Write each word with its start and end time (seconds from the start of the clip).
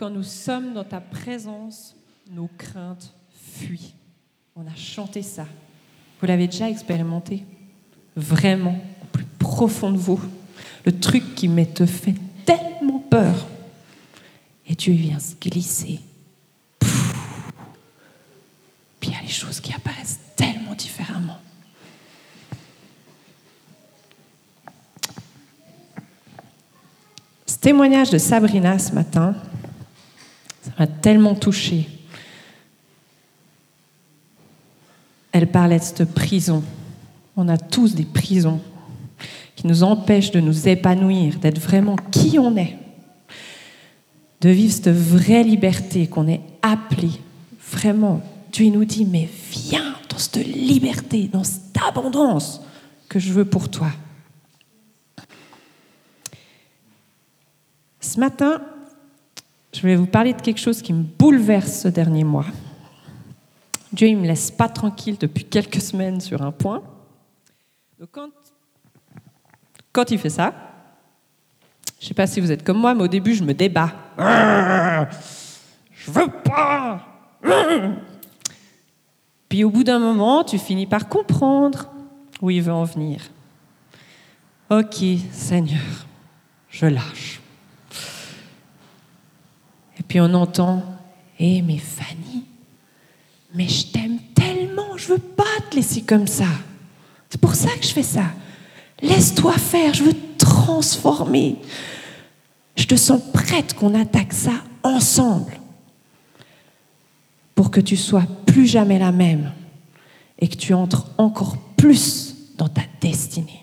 Quand 0.00 0.08
nous 0.08 0.22
sommes 0.22 0.72
dans 0.72 0.82
ta 0.82 0.98
présence, 0.98 1.94
nos 2.30 2.48
craintes 2.56 3.12
fuient. 3.34 3.92
On 4.56 4.62
a 4.62 4.74
chanté 4.74 5.20
ça. 5.20 5.44
Vous 6.18 6.26
l'avez 6.26 6.46
déjà 6.46 6.70
expérimenté 6.70 7.44
Vraiment, 8.16 8.82
au 9.02 9.06
plus 9.12 9.26
profond 9.38 9.92
de 9.92 9.98
vous. 9.98 10.18
Le 10.86 10.98
truc 10.98 11.34
qui 11.34 11.50
te 11.66 11.84
fait 11.84 12.14
tellement 12.46 13.00
peur. 13.10 13.46
Et 14.66 14.74
Dieu 14.74 14.94
vient 14.94 15.18
se 15.18 15.34
glisser. 15.34 16.00
Puis 16.78 16.88
il 19.02 19.12
y 19.12 19.16
a 19.16 19.20
les 19.20 19.28
choses 19.28 19.60
qui 19.60 19.74
apparaissent 19.74 20.20
tellement 20.34 20.74
différemment. 20.74 21.36
Ce 27.44 27.58
témoignage 27.58 28.08
de 28.08 28.16
Sabrina 28.16 28.78
ce 28.78 28.94
matin, 28.94 29.36
m'a 30.80 30.86
tellement 30.86 31.34
touchée. 31.34 31.86
Elle 35.30 35.46
parlait 35.46 35.78
de 35.78 35.84
cette 35.84 36.14
prison. 36.14 36.64
On 37.36 37.48
a 37.48 37.58
tous 37.58 37.94
des 37.94 38.06
prisons 38.06 38.60
qui 39.56 39.66
nous 39.66 39.82
empêchent 39.82 40.30
de 40.30 40.40
nous 40.40 40.68
épanouir, 40.68 41.38
d'être 41.38 41.58
vraiment 41.58 41.96
qui 41.96 42.38
on 42.38 42.56
est, 42.56 42.78
de 44.40 44.48
vivre 44.48 44.72
cette 44.72 44.88
vraie 44.88 45.42
liberté 45.42 46.06
qu'on 46.06 46.26
est 46.26 46.40
appelé. 46.62 47.10
Vraiment, 47.70 48.22
Dieu 48.50 48.70
nous 48.70 48.86
dit, 48.86 49.04
mais 49.04 49.28
viens 49.50 49.94
dans 50.08 50.16
cette 50.16 50.46
liberté, 50.46 51.28
dans 51.30 51.44
cette 51.44 51.76
abondance 51.86 52.62
que 53.06 53.18
je 53.18 53.34
veux 53.34 53.44
pour 53.44 53.68
toi. 53.68 53.90
Ce 58.00 58.18
matin, 58.18 58.62
je 59.72 59.80
voulais 59.80 59.96
vous 59.96 60.06
parler 60.06 60.32
de 60.32 60.40
quelque 60.40 60.60
chose 60.60 60.82
qui 60.82 60.92
me 60.92 61.02
bouleverse 61.02 61.82
ce 61.82 61.88
dernier 61.88 62.24
mois. 62.24 62.46
Dieu 63.92 64.08
ne 64.10 64.16
me 64.16 64.26
laisse 64.26 64.50
pas 64.50 64.68
tranquille 64.68 65.16
depuis 65.18 65.44
quelques 65.44 65.80
semaines 65.80 66.20
sur 66.20 66.42
un 66.42 66.52
point. 66.52 66.82
quand, 68.12 68.30
quand 69.92 70.10
il 70.10 70.18
fait 70.18 70.30
ça, 70.30 70.52
je 71.98 72.04
ne 72.04 72.08
sais 72.08 72.14
pas 72.14 72.26
si 72.26 72.40
vous 72.40 72.50
êtes 72.50 72.64
comme 72.64 72.78
moi, 72.78 72.94
mais 72.94 73.02
au 73.02 73.08
début, 73.08 73.34
je 73.34 73.44
me 73.44 73.52
débat. 73.52 73.92
Je 75.92 76.10
veux 76.10 76.30
pas. 76.30 77.06
Puis 79.48 79.64
au 79.64 79.70
bout 79.70 79.84
d'un 79.84 79.98
moment, 79.98 80.44
tu 80.44 80.58
finis 80.58 80.86
par 80.86 81.08
comprendre 81.08 81.90
où 82.40 82.50
il 82.50 82.62
veut 82.62 82.72
en 82.72 82.84
venir. 82.84 83.20
Ok, 84.70 85.04
Seigneur, 85.32 86.06
je 86.70 86.86
lâche. 86.86 87.40
Puis 90.10 90.20
on 90.20 90.34
entend, 90.34 90.82
hé 91.38 91.58
eh, 91.58 91.62
mais 91.62 91.78
Fanny, 91.78 92.44
mais 93.54 93.68
je 93.68 93.86
t'aime 93.86 94.18
tellement, 94.34 94.96
je 94.96 95.06
veux 95.06 95.20
pas 95.20 95.44
te 95.70 95.76
laisser 95.76 96.02
comme 96.02 96.26
ça. 96.26 96.48
C'est 97.28 97.40
pour 97.40 97.54
ça 97.54 97.68
que 97.76 97.86
je 97.86 97.92
fais 97.92 98.02
ça. 98.02 98.24
Laisse-toi 99.02 99.52
faire, 99.52 99.94
je 99.94 100.02
veux 100.02 100.12
te 100.12 100.44
transformer. 100.44 101.58
Je 102.74 102.86
te 102.86 102.96
sens 102.96 103.20
prête 103.32 103.74
qu'on 103.74 103.94
attaque 103.94 104.32
ça 104.32 104.54
ensemble 104.82 105.52
pour 107.54 107.70
que 107.70 107.80
tu 107.80 107.96
sois 107.96 108.26
plus 108.46 108.66
jamais 108.66 108.98
la 108.98 109.12
même 109.12 109.52
et 110.40 110.48
que 110.48 110.56
tu 110.56 110.74
entres 110.74 111.06
encore 111.18 111.56
plus 111.76 112.34
dans 112.58 112.68
ta 112.68 112.82
destinée. 113.00 113.62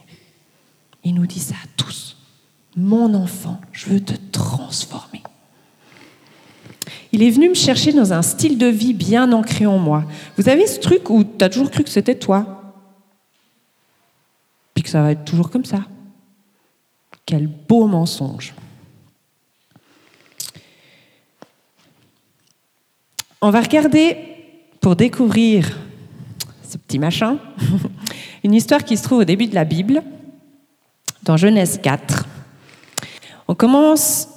Il 1.04 1.16
nous 1.16 1.28
dit 1.28 1.42
ça 1.42 1.56
à 1.56 1.67
tous. 1.76 2.16
Mon 2.78 3.16
enfant, 3.16 3.59
je 3.73 3.88
veux 3.88 4.00
te 4.00 4.14
transformer. 4.32 5.23
Il 7.11 7.23
est 7.23 7.30
venu 7.30 7.50
me 7.50 7.53
chercher 7.55 7.94
dans 7.94 8.13
un 8.13 8.22
style 8.22 8.58
de 8.58 8.67
vie 8.67 8.94
bien 8.94 9.31
ancré 9.31 9.66
en 9.66 9.77
moi. 9.77 10.03
Vous 10.38 10.50
avez 10.50 10.67
ce 10.67 10.80
truc 10.80 11.09
où 11.09 11.23
tu 11.23 11.44
as 11.44 11.49
toujours 11.49 11.72
cru 11.72 11.83
que 11.83 11.89
c'était 11.89 12.16
toi, 12.16 12.73
puis 14.73 14.83
que 14.83 14.89
ça 14.89 15.02
va 15.02 15.11
être 15.11 15.26
toujours 15.26 15.49
comme 15.49 15.65
ça. 15.65 15.86
Quel 17.26 17.48
beau 17.48 17.87
mensonge. 17.87 18.54
On 23.42 23.52
va 23.52 23.61
regarder, 23.61 24.17
pour 24.82 24.95
découvrir 24.95 25.77
ce 26.67 26.77
petit 26.77 26.99
machin, 26.99 27.37
une 28.43 28.53
histoire 28.53 28.83
qui 28.83 28.98
se 28.98 29.03
trouve 29.03 29.20
au 29.20 29.23
début 29.23 29.48
de 29.48 29.55
la 29.55 29.64
Bible, 29.64 30.02
dans 31.23 31.37
Genèse 31.37 31.80
4. 31.82 32.26
On 33.48 33.55
commence 33.55 34.27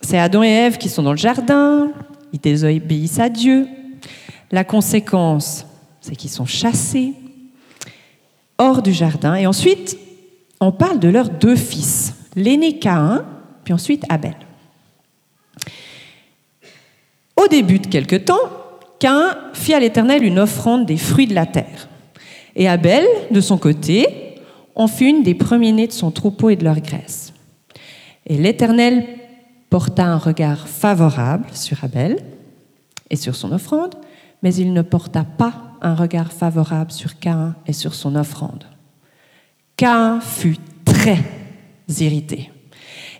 c'est 0.00 0.18
Adam 0.18 0.42
et 0.42 0.48
Ève 0.48 0.78
qui 0.78 0.88
sont 0.88 1.02
dans 1.02 1.12
le 1.12 1.18
jardin, 1.18 1.90
ils 2.32 2.40
désobéissent 2.40 3.18
à 3.18 3.28
Dieu. 3.28 3.66
La 4.50 4.64
conséquence, 4.64 5.66
c'est 6.00 6.16
qu'ils 6.16 6.30
sont 6.30 6.46
chassés 6.46 7.14
hors 8.58 8.82
du 8.82 8.92
jardin. 8.92 9.34
Et 9.34 9.46
ensuite, 9.46 9.96
on 10.60 10.72
parle 10.72 10.98
de 10.98 11.08
leurs 11.08 11.30
deux 11.30 11.56
fils, 11.56 12.14
l'aîné 12.36 12.78
Caïn, 12.78 13.24
puis 13.64 13.72
ensuite 13.72 14.04
Abel. 14.08 14.36
Au 17.36 17.48
début 17.48 17.78
de 17.78 17.86
quelque 17.86 18.16
temps, 18.16 18.50
Caïn 18.98 19.36
fit 19.52 19.74
à 19.74 19.80
l'Éternel 19.80 20.22
une 20.24 20.38
offrande 20.38 20.86
des 20.86 20.96
fruits 20.96 21.26
de 21.26 21.34
la 21.34 21.46
terre. 21.46 21.88
Et 22.56 22.68
Abel, 22.68 23.04
de 23.30 23.40
son 23.40 23.58
côté, 23.58 24.06
en 24.74 24.86
fit 24.86 25.06
une 25.06 25.22
des 25.22 25.34
premiers-nés 25.34 25.86
de 25.86 25.92
son 25.92 26.10
troupeau 26.10 26.50
et 26.50 26.56
de 26.56 26.64
leur 26.64 26.80
graisse. 26.80 27.32
Et 28.26 28.36
l'Éternel 28.36 29.06
porta 29.74 30.04
un 30.04 30.18
regard 30.18 30.68
favorable 30.68 31.48
sur 31.52 31.82
Abel 31.82 32.22
et 33.10 33.16
sur 33.16 33.34
son 33.34 33.50
offrande, 33.50 33.96
mais 34.40 34.54
il 34.54 34.72
ne 34.72 34.82
porta 34.82 35.24
pas 35.24 35.72
un 35.82 35.96
regard 35.96 36.30
favorable 36.30 36.92
sur 36.92 37.18
Caïn 37.18 37.56
et 37.66 37.72
sur 37.72 37.92
son 37.92 38.14
offrande. 38.14 38.62
Caïn 39.76 40.20
fut 40.20 40.58
très 40.84 41.18
irrité 41.88 42.52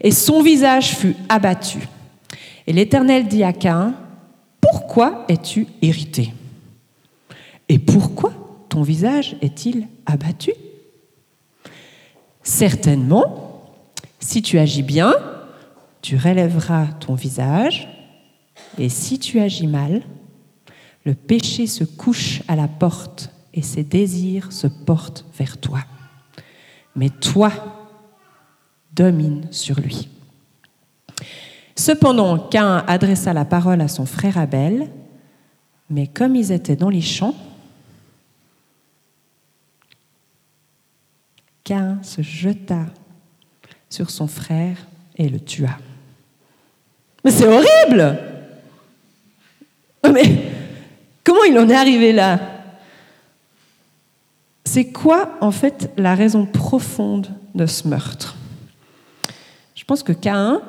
et 0.01 0.13
son 0.13 0.43
visage 0.43 0.95
fut 0.95 1.17
abattu. 1.29 1.89
Et 2.69 2.73
l'Éternel 2.73 3.27
dit 3.27 3.43
à 3.43 3.53
Caïn, 3.53 3.95
Pourquoi 4.61 5.25
es-tu 5.29 5.67
irrité? 5.83 6.33
Et 7.69 7.81
pourquoi 7.81 8.33
ton 8.69 8.83
visage 8.83 9.35
est-il 9.43 9.89
abattu? 10.07 10.53
Certainement, 12.45 13.73
si 14.21 14.41
tu 14.41 14.61
agis 14.61 14.85
bien, 14.85 15.15
tu 16.05 16.19
relèveras 16.19 16.89
ton 17.01 17.15
visage, 17.15 17.89
et 18.77 18.91
si 18.91 19.19
tu 19.19 19.41
agis 19.41 19.67
mal, 19.67 20.03
le 21.07 21.15
péché 21.15 21.67
se 21.67 21.83
couche 21.83 22.43
à 22.47 22.57
la 22.57 22.69
porte 22.69 23.31
et 23.55 23.63
ses 23.63 23.85
désirs 23.85 24.53
se 24.53 24.67
portent 24.67 25.25
vers 25.39 25.57
toi. 25.57 25.81
Mais 26.95 27.09
toi, 27.09 27.51
domine 28.93 29.49
sur 29.51 29.81
lui. 29.81 30.11
Cependant, 31.75 32.39
Cain 32.39 32.85
adressa 32.87 33.33
la 33.33 33.47
parole 33.47 33.81
à 33.81 33.89
son 33.89 34.05
frère 34.05 34.37
Abel, 34.37 34.91
mais 35.89 36.07
comme 36.07 36.37
ils 36.37 36.53
étaient 36.53 36.77
dans 36.77 36.91
les 36.91 37.01
champs, 37.01 37.35
Cain 41.65 41.99
se 42.03 42.21
jeta 42.21 42.85
sur 43.89 44.11
son 44.11 44.27
frère 44.27 44.77
et 45.17 45.31
le 45.31 45.41
tua. 45.41 45.79
Mais 47.25 47.31
c'est 47.31 47.49
horrible. 47.49 48.19
Mais 50.13 50.53
comment 51.25 51.45
il 51.45 51.59
en 51.59 51.69
est 51.69 51.75
arrivé 51.75 52.13
là? 52.13 52.39
C'est 54.65 54.93
quoi, 54.93 55.37
en 55.41 55.51
fait, 55.51 55.91
la 55.97 56.15
raison 56.15 56.45
profonde 56.45 57.29
de 57.55 57.65
ce 57.65 57.89
meurtre? 57.89 58.37
Je 59.75 59.85
pense 59.85 60.03
que 60.03 60.13
Caïn, 60.13 60.61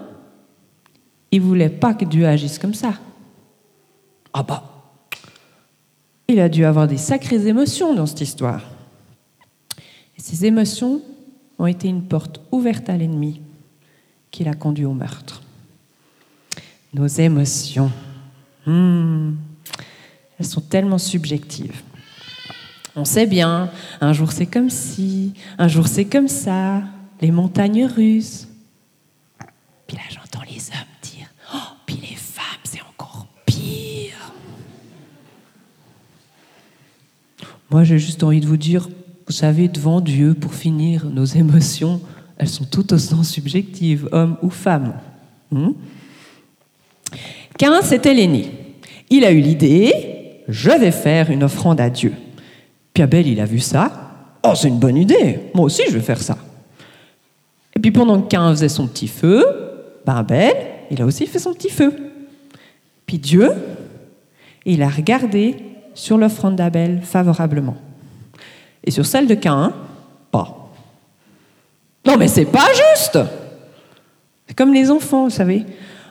il 1.32 1.42
voulait 1.42 1.70
pas 1.70 1.94
que 1.94 2.06
Dieu 2.06 2.26
agisse 2.26 2.58
comme 2.58 2.74
ça. 2.74 2.94
Ah 4.34 4.44
bah. 4.44 4.64
Il 6.28 6.40
a 6.40 6.50
dû 6.50 6.66
avoir 6.66 6.88
des 6.88 6.98
sacrées 6.98 7.48
émotions 7.48 7.94
dans 7.94 8.06
cette 8.06 8.22
histoire. 8.22 8.62
Et 10.18 10.22
ces 10.22 10.46
émotions 10.46 11.02
ont 11.60 11.68
été 11.68 11.88
une 11.88 12.04
porte 12.04 12.42
ouverte 12.52 12.90
à 12.90 12.98
l'ennemi 12.98 13.42
qui 14.32 14.44
l'a 14.44 14.54
conduit 14.54 14.86
au 14.86 14.94
meurtre 14.94 15.42
nos 16.96 17.08
émotions. 17.08 17.92
Hmm. 18.66 19.34
Elles 20.40 20.46
sont 20.46 20.62
tellement 20.62 20.98
subjectives. 20.98 21.82
On 22.96 23.04
sait 23.04 23.28
bien, 23.28 23.70
un 24.00 24.14
jour 24.14 24.32
c'est 24.32 24.46
comme 24.46 24.70
ci, 24.70 25.34
un 25.58 25.68
jour 25.68 25.88
c'est 25.88 26.06
comme 26.06 26.30
ça, 26.30 26.82
les 27.22 27.32
montagnes 27.32 27.86
russes. 27.86 28.48
Puis 29.86 29.98
là 29.98 30.04
j'entends 30.10 30.46
les 30.50 30.70
hommes 30.70 30.88
dire, 31.04 31.28
oh, 31.54 31.58
puis 31.86 31.98
les 31.98 32.16
femmes 32.16 32.64
c'est 32.64 32.82
encore 32.82 33.28
pire. 33.46 34.32
Moi 37.70 37.84
j'ai 37.84 38.00
juste 38.00 38.24
envie 38.24 38.40
de 38.40 38.48
vous 38.48 38.58
dire, 38.58 38.88
vous 39.28 39.34
savez, 39.34 39.68
devant 39.68 40.00
Dieu, 40.00 40.34
pour 40.34 40.54
finir, 40.54 41.06
nos 41.06 41.26
émotions, 41.26 42.00
elles 42.38 42.48
sont 42.48 42.66
toutes 42.66 42.94
autant 42.94 43.24
subjectives, 43.24 44.08
hommes 44.14 44.38
ou 44.42 44.50
femmes. 44.50 44.94
Hmm? 45.52 45.72
Cain, 47.58 47.82
c'était 47.82 48.14
l'aîné. 48.14 48.52
Il 49.10 49.24
a 49.26 49.32
eu 49.32 49.40
l'idée, 49.40 50.42
je 50.48 50.72
vais 50.72 50.92
faire 50.92 51.30
une 51.30 51.44
offrande 51.44 51.80
à 51.80 51.90
Dieu. 51.90 52.14
Puis 52.94 53.04
Abel, 53.04 53.28
il 53.28 53.40
a 53.40 53.46
vu 53.46 53.60
ça. 53.60 53.92
Oh, 54.44 54.54
c'est 54.56 54.68
une 54.68 54.80
bonne 54.80 54.98
idée. 54.98 55.40
Moi 55.54 55.66
aussi, 55.66 55.84
je 55.88 55.94
vais 55.94 56.04
faire 56.04 56.22
ça. 56.22 56.38
Et 57.76 57.80
puis 57.80 57.92
pendant 57.92 58.22
que 58.22 58.28
Cain 58.28 58.50
faisait 58.52 58.70
son 58.70 58.88
petit 58.88 59.08
feu, 59.08 59.44
ben 60.06 60.16
Abel, 60.16 60.54
il 60.92 61.02
a 61.02 61.06
aussi 61.06 61.26
fait 61.28 61.40
son 61.40 61.54
petit 61.54 61.70
feu. 61.70 61.94
Puis 63.06 63.20
Dieu, 63.20 63.52
il 64.66 64.82
a 64.82 64.90
regardé 64.90 65.58
sur 65.94 66.18
l'offrande 66.18 66.56
d'Abel 66.56 67.02
favorablement. 67.02 67.76
Et 68.84 68.92
sur 68.92 69.06
celle 69.06 69.28
de 69.28 69.36
Cain, 69.36 69.74
pas. 70.32 70.72
Non, 72.06 72.18
mais 72.18 72.28
c'est 72.28 72.46
pas 72.46 72.68
juste. 72.94 73.18
C'est 74.48 74.56
comme 74.56 74.74
les 74.74 74.92
enfants, 74.92 75.26
vous 75.26 75.32
savez. 75.32 75.66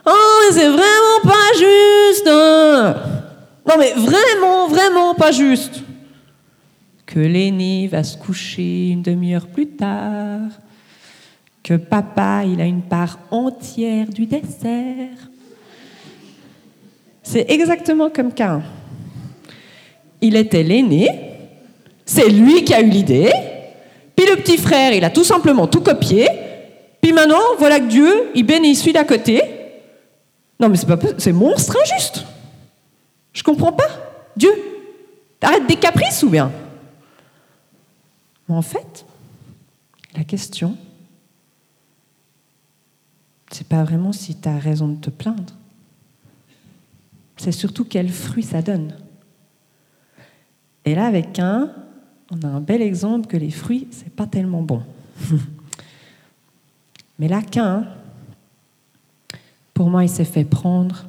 Oh, 0.06 0.40
mais 0.46 0.54
c'est 0.54 0.68
vraiment 0.68 1.20
pas 1.22 1.52
juste. 1.54 2.28
Hein. 2.28 2.96
Non, 3.66 3.74
mais 3.78 3.92
vraiment, 3.92 4.68
vraiment 4.68 5.14
pas 5.14 5.32
juste. 5.32 5.82
Que 7.06 7.20
l'aîné 7.20 7.88
va 7.88 8.02
se 8.02 8.16
coucher 8.16 8.90
une 8.90 9.02
demi-heure 9.02 9.46
plus 9.46 9.68
tard. 9.68 10.50
Que 11.62 11.74
papa, 11.74 12.42
il 12.44 12.60
a 12.60 12.64
une 12.64 12.82
part 12.82 13.18
entière 13.30 14.08
du 14.08 14.26
dessert. 14.26 15.16
C'est 17.22 17.50
exactement 17.50 18.10
comme 18.10 18.32
Cain. 18.32 18.62
Il 20.20 20.36
était 20.36 20.62
l'aîné, 20.62 21.08
c'est 22.04 22.28
lui 22.28 22.64
qui 22.64 22.74
a 22.74 22.80
eu 22.80 22.88
l'idée, 22.88 23.32
puis 24.14 24.26
le 24.26 24.36
petit 24.36 24.58
frère, 24.58 24.92
il 24.92 25.04
a 25.04 25.10
tout 25.10 25.24
simplement 25.24 25.66
tout 25.66 25.80
copié, 25.80 26.28
puis 27.00 27.12
maintenant, 27.12 27.40
voilà 27.58 27.80
que 27.80 27.86
Dieu, 27.86 28.30
il 28.34 28.44
bénit 28.44 28.74
celui 28.74 28.92
d'à 28.92 29.04
côté. 29.04 29.42
Non, 30.60 30.68
mais 30.68 30.76
c'est 30.76 30.86
pas 30.86 30.98
c'est 31.18 31.32
monstre 31.32 31.76
injuste. 31.82 32.24
Je 33.32 33.42
comprends 33.42 33.72
pas. 33.72 33.88
Dieu, 34.36 34.52
arrête 35.40 35.66
des 35.66 35.76
caprices 35.76 36.22
ou 36.22 36.30
bien? 36.30 36.50
En 38.48 38.62
fait, 38.62 39.04
la 40.16 40.24
question, 40.24 40.76
c'est 43.50 43.66
pas 43.66 43.84
vraiment 43.84 44.12
si 44.12 44.34
tu 44.36 44.48
as 44.48 44.58
raison 44.58 44.88
de 44.88 45.00
te 45.00 45.10
plaindre. 45.10 45.54
C'est 47.36 47.52
surtout 47.52 47.84
quel 47.84 48.10
fruit 48.10 48.42
ça 48.42 48.62
donne. 48.62 48.94
Et 50.84 50.94
là, 50.94 51.06
avec 51.06 51.38
un, 51.38 51.72
on 52.30 52.46
a 52.46 52.50
un 52.50 52.60
bel 52.60 52.82
exemple 52.82 53.26
que 53.26 53.36
les 53.36 53.50
fruits, 53.50 53.88
c'est 53.90 54.14
pas 54.14 54.26
tellement 54.26 54.62
bon. 54.62 54.82
Mais 57.18 57.28
là, 57.28 57.42
qu'un, 57.42 57.86
pour 59.74 59.90
moi, 59.90 60.04
il 60.04 60.08
s'est 60.08 60.24
fait 60.24 60.44
prendre 60.44 61.04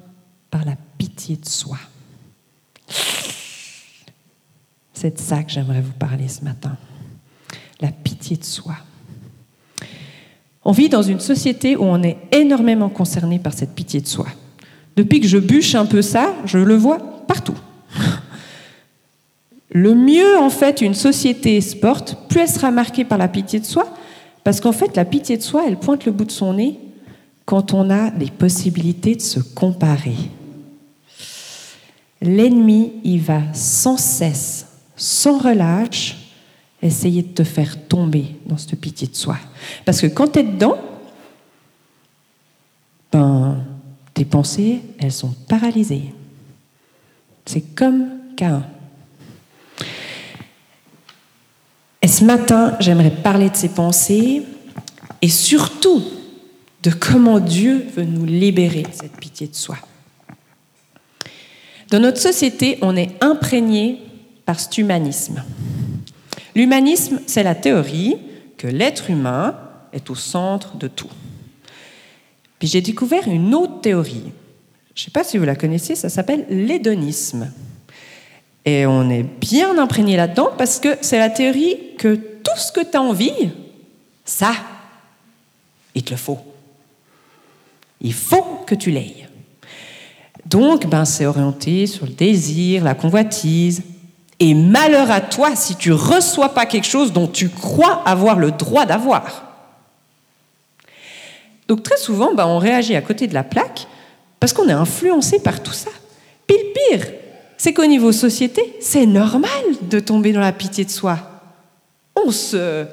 par 0.50 0.66
la 0.66 0.76
pitié 0.98 1.38
de 1.38 1.48
soi. 1.48 1.78
C'est 4.94 5.16
de 5.16 5.20
ça 5.20 5.44
que 5.44 5.52
j'aimerais 5.52 5.82
vous 5.82 5.94
parler 5.94 6.28
ce 6.28 6.44
matin. 6.44 6.76
La 7.80 7.92
pitié 7.92 8.38
de 8.38 8.44
soi. 8.44 8.76
On 10.64 10.72
vit 10.72 10.90
dans 10.90 11.04
une 11.04 11.20
société 11.20 11.76
où 11.76 11.84
on 11.84 12.02
est 12.02 12.18
énormément 12.32 12.90
concerné 12.90 13.38
par 13.38 13.54
cette 13.54 13.76
pitié 13.76 14.02
de 14.02 14.08
soi. 14.08 14.26
Depuis 14.96 15.22
que 15.22 15.28
je 15.28 15.38
bûche 15.38 15.76
un 15.76 15.86
peu 15.86 16.02
ça, 16.02 16.34
je 16.46 16.58
le 16.58 16.76
vois 16.76 16.98
partout. 17.28 17.58
Le 19.70 19.94
mieux, 19.94 20.40
en 20.40 20.50
fait, 20.50 20.82
une 20.82 20.94
société 20.96 21.60
se 21.62 21.76
porte, 21.76 22.18
plus 22.30 22.40
elle 22.40 22.50
sera 22.50 22.72
marquée 22.72 23.04
par 23.04 23.18
la 23.18 23.28
pitié 23.28 23.60
de 23.60 23.66
soi, 23.66 23.94
parce 24.44 24.62
qu'en 24.62 24.72
fait, 24.72 24.96
la 24.96 25.06
pitié 25.06 25.38
de 25.38 25.44
soi, 25.44 25.66
elle 25.68 25.78
pointe 25.78 26.06
le 26.06 26.14
bout 26.14 26.26
de 26.26 26.32
son 26.32 26.54
nez 26.54 26.80
quand 27.46 27.74
on 27.74 27.90
a 27.90 28.10
des 28.10 28.32
possibilités 28.32 29.16
de 29.16 29.22
se 29.22 29.40
comparer. 29.40 30.16
L'ennemi, 32.22 32.94
il 33.04 33.22
va 33.22 33.42
sans 33.54 33.98
cesse, 33.98 34.68
sans 34.96 35.38
relâche, 35.38 36.18
essayer 36.82 37.22
de 37.22 37.34
te 37.34 37.44
faire 37.44 37.88
tomber 37.88 38.36
dans 38.46 38.58
cette 38.58 38.80
pitié 38.80 39.08
de 39.08 39.16
soi. 39.16 39.38
Parce 39.86 40.02
que 40.02 40.08
quand 40.08 40.30
tu 40.30 40.40
es 40.40 40.44
dedans, 40.44 40.78
ben, 43.12 43.64
tes 44.14 44.26
pensées, 44.26 44.82
elles 45.00 45.12
sont 45.12 45.34
paralysées. 45.48 46.14
C'est 47.46 47.76
comme 47.76 48.08
Cain. 48.36 48.66
Et 52.02 52.08
ce 52.08 52.24
matin, 52.24 52.76
j'aimerais 52.80 53.12
parler 53.12 53.50
de 53.50 53.56
ces 53.56 53.70
pensées 53.70 54.44
et 55.22 55.30
surtout 55.30 56.04
de 56.86 56.92
comment 56.92 57.40
Dieu 57.40 57.84
veut 57.96 58.06
nous 58.06 58.26
libérer 58.26 58.84
de 58.84 58.94
cette 58.94 59.18
pitié 59.18 59.48
de 59.48 59.56
soi. 59.56 59.76
Dans 61.90 62.00
notre 62.00 62.20
société, 62.22 62.78
on 62.84 62.96
est 62.96 63.24
imprégné 63.24 64.02
par 64.46 64.60
cet 64.60 64.78
humanisme. 64.78 65.44
L'humanisme, 66.56 67.20
c'est 67.26 67.42
la 67.42 67.56
théorie 67.56 68.18
que 68.58 68.68
l'être 68.68 69.10
humain 69.10 69.58
est 69.94 70.12
au 70.12 70.16
centre 70.16 70.78
de 70.78 70.88
tout. 70.88 71.10
Puis 72.60 72.68
j'ai 72.68 72.82
découvert 72.82 73.28
une 73.28 73.56
autre 73.56 73.82
théorie. 73.82 74.32
Je 74.94 75.02
ne 75.02 75.06
sais 75.06 75.12
pas 75.12 75.24
si 75.24 75.40
vous 75.40 75.44
la 75.44 75.56
connaissez, 75.56 75.96
ça 75.96 76.10
s'appelle 76.10 76.46
l'hédonisme. 76.50 77.52
Et 78.64 78.86
on 78.86 79.10
est 79.10 79.24
bien 79.24 79.80
imprégné 79.80 80.18
là-dedans 80.18 80.52
parce 80.56 80.80
que 80.80 80.98
c'est 81.02 81.20
la 81.20 81.32
théorie 81.32 81.78
que 81.98 82.16
tout 82.16 82.58
ce 82.58 82.72
que 82.72 82.82
tu 82.82 82.96
as 82.96 83.02
envie, 83.02 83.50
ça, 84.24 84.54
il 85.96 86.04
te 86.04 86.12
le 86.12 86.18
faut. 86.18 86.55
Il 88.02 88.14
faut 88.14 88.64
que 88.66 88.76
tu 88.76 88.92
l'aies. 88.92 89.28
Donc, 90.46 90.88
ben, 90.88 91.06
c'est 91.06 91.26
orienté 91.26 91.88
sur 91.88 92.06
le 92.06 92.12
désir, 92.12 92.84
la 92.84 92.94
convoitise. 92.94 93.84
Et 94.40 94.54
malheur 94.54 95.12
à 95.12 95.22
toi 95.22 95.56
si 95.56 95.76
tu 95.76 95.92
reçois 95.94 96.54
pas 96.54 96.66
quelque 96.66 96.88
chose 96.88 97.14
dont 97.14 97.28
tu 97.28 97.50
crois 97.50 98.02
avoir 98.06 98.38
le 98.38 98.52
droit 98.52 98.86
d'avoir. 98.86 99.46
Donc 101.68 101.84
très 101.84 101.98
souvent, 101.98 102.34
ben, 102.34 102.46
on 102.46 102.58
réagit 102.58 102.96
à 102.96 103.02
côté 103.02 103.28
de 103.28 103.34
la 103.34 103.44
plaque 103.44 103.88
parce 104.40 104.54
qu'on 104.54 104.68
est 104.68 104.74
influencé 104.74 105.40
par 105.40 105.64
tout 105.64 105.74
ça. 105.74 105.90
Puis 106.48 106.58
pire, 106.74 107.08
c'est 107.58 107.74
qu'au 107.74 107.86
niveau 107.86 108.12
société, 108.12 108.76
c'est 108.82 109.06
normal 109.06 109.50
de 109.82 110.00
tomber 110.00 110.34
dans 110.34 110.42
la 110.42 110.52
pitié 110.52 110.86
de 110.86 110.92
soi. 110.92 111.18
On 112.16 112.32
se, 112.32 112.86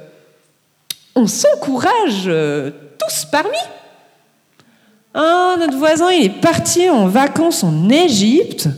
on 1.14 1.26
s'encourage 1.26 2.24
euh, 2.26 2.70
tous 2.98 3.26
parmi. 3.30 3.58
Ah, 5.14 5.56
notre 5.58 5.76
voisin, 5.76 6.10
il 6.10 6.24
est 6.24 6.40
parti 6.40 6.88
en 6.88 7.06
vacances 7.06 7.64
en 7.64 7.88
Égypte. 7.88 8.68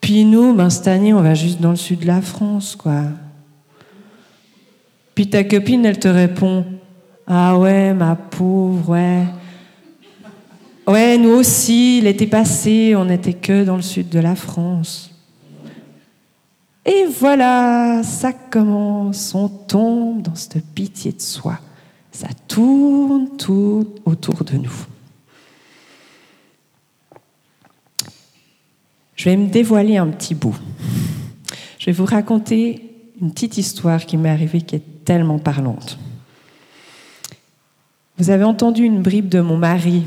Puis 0.00 0.24
nous, 0.24 0.52
ben, 0.52 0.68
cette 0.68 0.88
année, 0.88 1.14
on 1.14 1.22
va 1.22 1.34
juste 1.34 1.60
dans 1.60 1.70
le 1.70 1.76
sud 1.76 2.00
de 2.00 2.06
la 2.06 2.20
France, 2.20 2.76
quoi. 2.76 3.02
Puis 5.14 5.30
ta 5.30 5.44
copine, 5.44 5.84
elle 5.86 5.98
te 5.98 6.08
répond 6.08 6.64
Ah 7.26 7.56
ouais, 7.58 7.94
ma 7.94 8.16
pauvre, 8.16 8.90
ouais. 8.90 9.24
Ouais, 10.86 11.16
nous 11.16 11.30
aussi, 11.30 12.00
l'été 12.02 12.26
passé, 12.26 12.94
on 12.96 13.06
n'était 13.06 13.32
que 13.32 13.64
dans 13.64 13.76
le 13.76 13.82
sud 13.82 14.08
de 14.10 14.18
la 14.18 14.34
France. 14.34 15.10
Et 16.84 17.06
voilà, 17.18 18.02
ça 18.02 18.32
commence, 18.32 19.34
on 19.34 19.48
tombe 19.48 20.20
dans 20.20 20.34
cette 20.34 20.62
pitié 20.74 21.12
de 21.12 21.22
soi. 21.22 21.58
Ça 22.12 22.28
tourne 22.46 23.36
tout 23.38 23.86
autour 24.04 24.44
de 24.44 24.58
nous. 24.58 24.86
Je 29.16 29.28
vais 29.28 29.36
me 29.36 29.48
dévoiler 29.48 29.96
un 29.96 30.08
petit 30.08 30.34
bout. 30.34 30.56
Je 31.78 31.86
vais 31.86 31.92
vous 31.92 32.04
raconter 32.04 32.90
une 33.20 33.32
petite 33.32 33.58
histoire 33.58 34.04
qui 34.06 34.16
m'est 34.16 34.30
arrivée 34.30 34.62
qui 34.62 34.76
est 34.76 35.04
tellement 35.04 35.38
parlante. 35.38 35.98
Vous 38.18 38.30
avez 38.30 38.44
entendu 38.44 38.84
une 38.84 39.02
bribe 39.02 39.28
de 39.28 39.40
mon 39.40 39.56
mari 39.56 40.04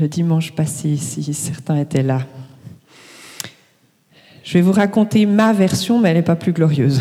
le 0.00 0.08
dimanche 0.08 0.52
passé, 0.52 0.96
si 0.96 1.34
certains 1.34 1.76
étaient 1.76 2.02
là. 2.02 2.22
Je 4.44 4.54
vais 4.54 4.60
vous 4.60 4.72
raconter 4.72 5.26
ma 5.26 5.52
version, 5.52 5.98
mais 5.98 6.10
elle 6.10 6.16
n'est 6.16 6.22
pas 6.22 6.36
plus 6.36 6.52
glorieuse. 6.52 7.00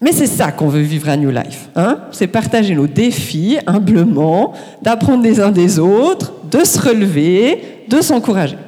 Mais 0.00 0.12
c'est 0.12 0.26
ça 0.26 0.52
qu'on 0.52 0.68
veut 0.68 0.80
vivre 0.80 1.08
à 1.08 1.16
New 1.16 1.30
Life. 1.30 1.68
Hein 1.74 2.00
c'est 2.12 2.28
partager 2.28 2.74
nos 2.74 2.86
défis 2.86 3.58
humblement, 3.66 4.52
d'apprendre 4.82 5.22
des 5.22 5.40
uns 5.40 5.50
des 5.50 5.78
autres, 5.78 6.32
de 6.50 6.64
se 6.64 6.80
relever, 6.80 7.84
de 7.88 8.00
s'encourager. 8.00 8.58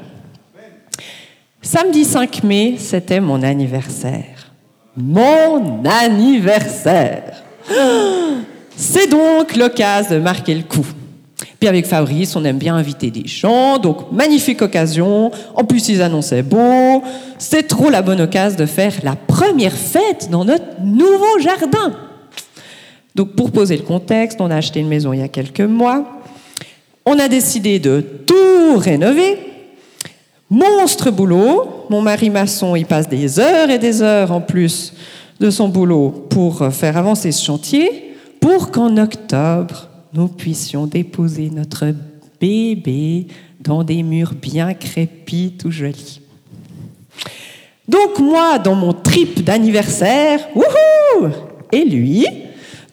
Samedi 1.63 2.05
5 2.05 2.43
mai, 2.43 2.75
c'était 2.79 3.21
mon 3.21 3.43
anniversaire. 3.43 4.53
Mon 4.97 5.85
anniversaire. 5.85 7.43
C'est 8.77 9.09
donc 9.09 9.57
l'occasion 9.57 10.17
de 10.17 10.21
marquer 10.21 10.55
le 10.55 10.63
coup. 10.63 10.87
Puis 11.61 11.69
avec 11.69 11.85
Fabrice, 11.85 12.35
on 12.37 12.45
aime 12.47 12.57
bien 12.57 12.75
inviter 12.75 13.11
des 13.11 13.29
gens, 13.29 13.77
donc 13.77 14.11
magnifique 14.11 14.63
occasion. 14.63 15.31
En 15.55 15.63
plus, 15.65 15.91
ils 15.91 16.01
annonçaient 16.01 16.43
beau. 16.43 17.03
C'est 17.37 17.65
trop 17.65 17.91
la 17.91 18.01
bonne 18.01 18.23
occasion 18.23 18.59
de 18.59 18.65
faire 18.65 18.95
la 19.03 19.15
première 19.15 19.75
fête 19.75 20.31
dans 20.31 20.47
notre 20.47 20.81
nouveau 20.83 21.39
jardin. 21.39 21.93
Donc 23.15 23.35
pour 23.37 23.51
poser 23.51 23.77
le 23.77 23.83
contexte, 23.83 24.41
on 24.41 24.51
a 24.51 24.57
acheté 24.57 24.81
une 24.81 24.89
maison 24.89 25.13
il 25.13 25.21
y 25.21 25.23
a 25.23 25.29
quelques 25.29 25.61
mois. 25.61 26.23
On 27.05 27.19
a 27.19 27.29
décidé 27.29 27.79
de 27.79 28.01
tout 28.27 28.79
rénover. 28.79 29.39
Monstre 30.49 31.11
boulot. 31.11 31.85
Mon 31.91 32.01
mari 32.01 32.31
maçon, 32.31 32.75
il 32.75 32.87
passe 32.87 33.09
des 33.09 33.39
heures 33.39 33.69
et 33.69 33.79
des 33.79 34.01
heures 34.01 34.33
en 34.33 34.41
plus 34.41 34.95
de 35.39 35.51
son 35.51 35.69
boulot 35.69 36.27
pour 36.31 36.73
faire 36.73 36.97
avancer 36.97 37.33
ce 37.33 37.45
chantier, 37.45 38.15
pour 38.41 38.71
qu'en 38.71 38.97
octobre, 38.97 39.90
nous 40.13 40.29
puissions 40.29 40.87
déposer 40.87 41.51
notre 41.51 41.95
bébé 42.41 43.27
dans 43.61 43.85
des 43.85 44.03
murs 44.03 44.35
bien 44.35 44.75
crépis, 44.75 45.55
tout 45.59 45.71
jolis. 45.71 46.21
Donc 47.89 48.19
moi, 48.19 48.59
dans 48.59 48.75
mon 48.75 48.93
trip 48.93 49.43
d'anniversaire, 49.43 50.41
Et 51.73 51.85
lui, 51.85 52.27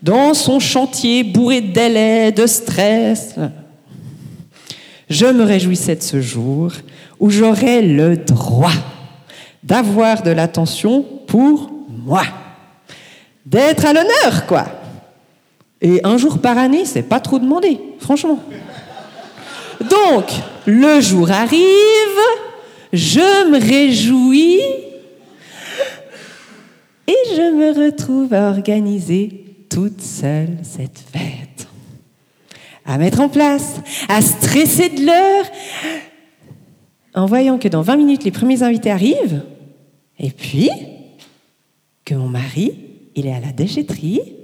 dans 0.01 0.33
son 0.33 0.59
chantier 0.59 1.23
bourré 1.23 1.61
de 1.61 1.71
délais, 1.71 2.31
de 2.31 2.45
stress. 2.45 3.35
Je 5.09 5.25
me 5.25 5.43
réjouissais 5.43 5.95
de 5.95 6.03
ce 6.03 6.21
jour 6.21 6.71
où 7.19 7.29
j'aurais 7.29 7.81
le 7.81 8.17
droit 8.17 8.73
d'avoir 9.63 10.21
de 10.21 10.31
l'attention 10.31 11.05
pour 11.27 11.71
moi. 11.89 12.23
D'être 13.45 13.85
à 13.85 13.93
l'honneur, 13.93 14.45
quoi. 14.47 14.65
Et 15.81 16.01
un 16.03 16.17
jour 16.17 16.39
par 16.39 16.57
année, 16.57 16.85
c'est 16.85 17.03
pas 17.03 17.19
trop 17.19 17.39
demandé, 17.39 17.79
franchement. 17.99 18.39
Donc, 19.81 20.25
le 20.65 20.99
jour 21.01 21.29
arrive, 21.29 21.61
je 22.91 23.49
me 23.49 23.59
réjouis 23.59 24.59
et 27.07 27.15
je 27.35 27.53
me 27.53 27.85
retrouve 27.85 28.33
à 28.33 28.49
organiser 28.49 29.45
toute 29.69 30.01
seule 30.01 30.57
cette 30.63 30.97
fête. 30.97 31.67
À 32.85 32.97
mettre 32.97 33.19
en 33.19 33.29
place, 33.29 33.75
à 34.09 34.21
stresser 34.21 34.89
de 34.89 35.05
l'heure, 35.05 35.45
en 37.13 37.25
voyant 37.25 37.57
que 37.57 37.67
dans 37.67 37.81
20 37.81 37.97
minutes, 37.97 38.23
les 38.23 38.31
premiers 38.31 38.63
invités 38.63 38.91
arrivent, 38.91 39.43
et 40.19 40.31
puis 40.31 40.69
que 42.05 42.15
mon 42.15 42.29
mari, 42.29 42.73
il 43.15 43.27
est 43.27 43.33
à 43.33 43.39
la 43.39 43.51
déchetterie, 43.51 44.36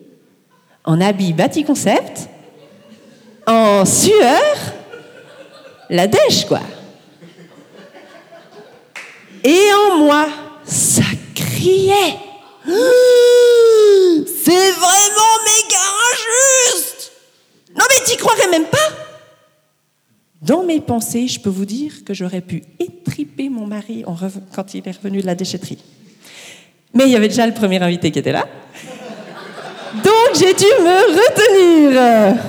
en 0.83 1.01
habit 1.01 1.33
bâti 1.33 1.63
concept, 1.63 2.29
en 3.47 3.85
sueur, 3.85 4.43
la 5.89 6.07
dèche, 6.07 6.45
quoi. 6.45 6.61
Et 9.43 9.69
en 9.73 9.97
moi, 9.97 10.27
ça 10.65 11.03
criait. 11.35 12.17
C'est 12.65 14.71
vraiment 14.71 15.33
méga 15.43 15.83
injuste 16.13 17.11
Non 17.75 17.83
mais 17.89 18.05
t'y 18.05 18.15
croirais 18.15 18.49
même 18.49 18.65
pas 18.65 18.77
Dans 20.41 20.63
mes 20.63 20.79
pensées, 20.79 21.27
je 21.27 21.41
peux 21.41 21.49
vous 21.49 21.65
dire 21.65 22.05
que 22.05 22.13
j'aurais 22.13 22.39
pu 22.39 22.63
étriper 22.79 23.49
mon 23.49 23.67
mari 23.67 24.05
quand 24.55 24.73
il 24.73 24.87
est 24.87 24.91
revenu 24.91 25.21
de 25.21 25.25
la 25.25 25.35
déchetterie. 25.35 25.79
Mais 26.93 27.05
il 27.05 27.11
y 27.11 27.15
avait 27.15 27.27
déjà 27.27 27.45
le 27.45 27.53
premier 27.53 27.81
invité 27.81 28.11
qui 28.11 28.19
était 28.19 28.31
là. 28.31 28.47
J'ai 30.33 30.53
dû 30.53 30.65
me 30.81 30.99
retenir. 31.13 32.41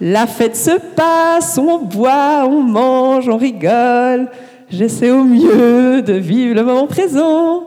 La 0.00 0.26
fête 0.26 0.56
se 0.56 0.78
passe, 0.94 1.58
on 1.58 1.82
boit, 1.82 2.46
on 2.48 2.62
mange, 2.62 3.28
on 3.28 3.36
rigole. 3.36 4.30
J'essaie 4.70 5.10
au 5.10 5.24
mieux 5.24 6.02
de 6.02 6.14
vivre 6.14 6.54
le 6.54 6.62
moment 6.62 6.86
présent. 6.86 7.64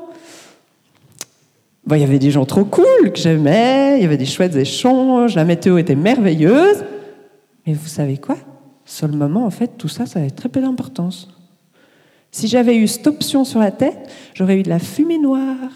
il 1.92 1.98
y 1.98 2.04
avait 2.04 2.20
des 2.20 2.32
gens 2.32 2.46
trop 2.46 2.64
cool 2.64 3.12
que 3.12 3.20
j'aimais, 3.20 3.98
il 3.98 4.04
y 4.04 4.06
avait 4.06 4.18
des 4.18 4.26
chouettes 4.26 4.56
échanges, 4.56 5.36
la 5.36 5.46
météo 5.46 5.78
était 5.78 5.96
merveilleuse. 5.96 6.84
Mais 7.68 7.74
vous 7.74 7.88
savez 7.88 8.18
quoi? 8.18 8.38
Sur 8.86 9.08
moment, 9.10 9.46
en 9.46 9.52
fait, 9.52 9.78
tout 9.78 9.88
ça, 9.88 10.06
ça 10.06 10.20
avait 10.20 10.32
très 10.32 10.50
peu 10.50 10.62
d'importance. 10.62 11.30
Si 12.32 12.48
j'avais 12.48 12.76
eu 12.76 12.88
cette 12.88 13.08
option 13.08 13.44
sur 13.44 13.60
la 13.60 13.72
tête, 13.72 14.10
j'aurais 14.34 14.58
eu 14.58 14.64
de 14.64 14.70
la 14.70 14.80
fumée 14.80 15.20
noire 15.20 15.70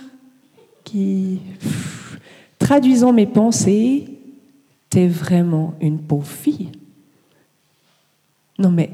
qui, 0.84 1.39
traduisant 2.65 3.13
mes 3.13 3.27
pensées, 3.27 4.05
t'es 4.89 5.05
vraiment 5.05 5.75
une 5.81 6.00
pauvre 6.00 6.25
fille. 6.25 6.72
Non 8.57 8.72
mais, 8.72 8.89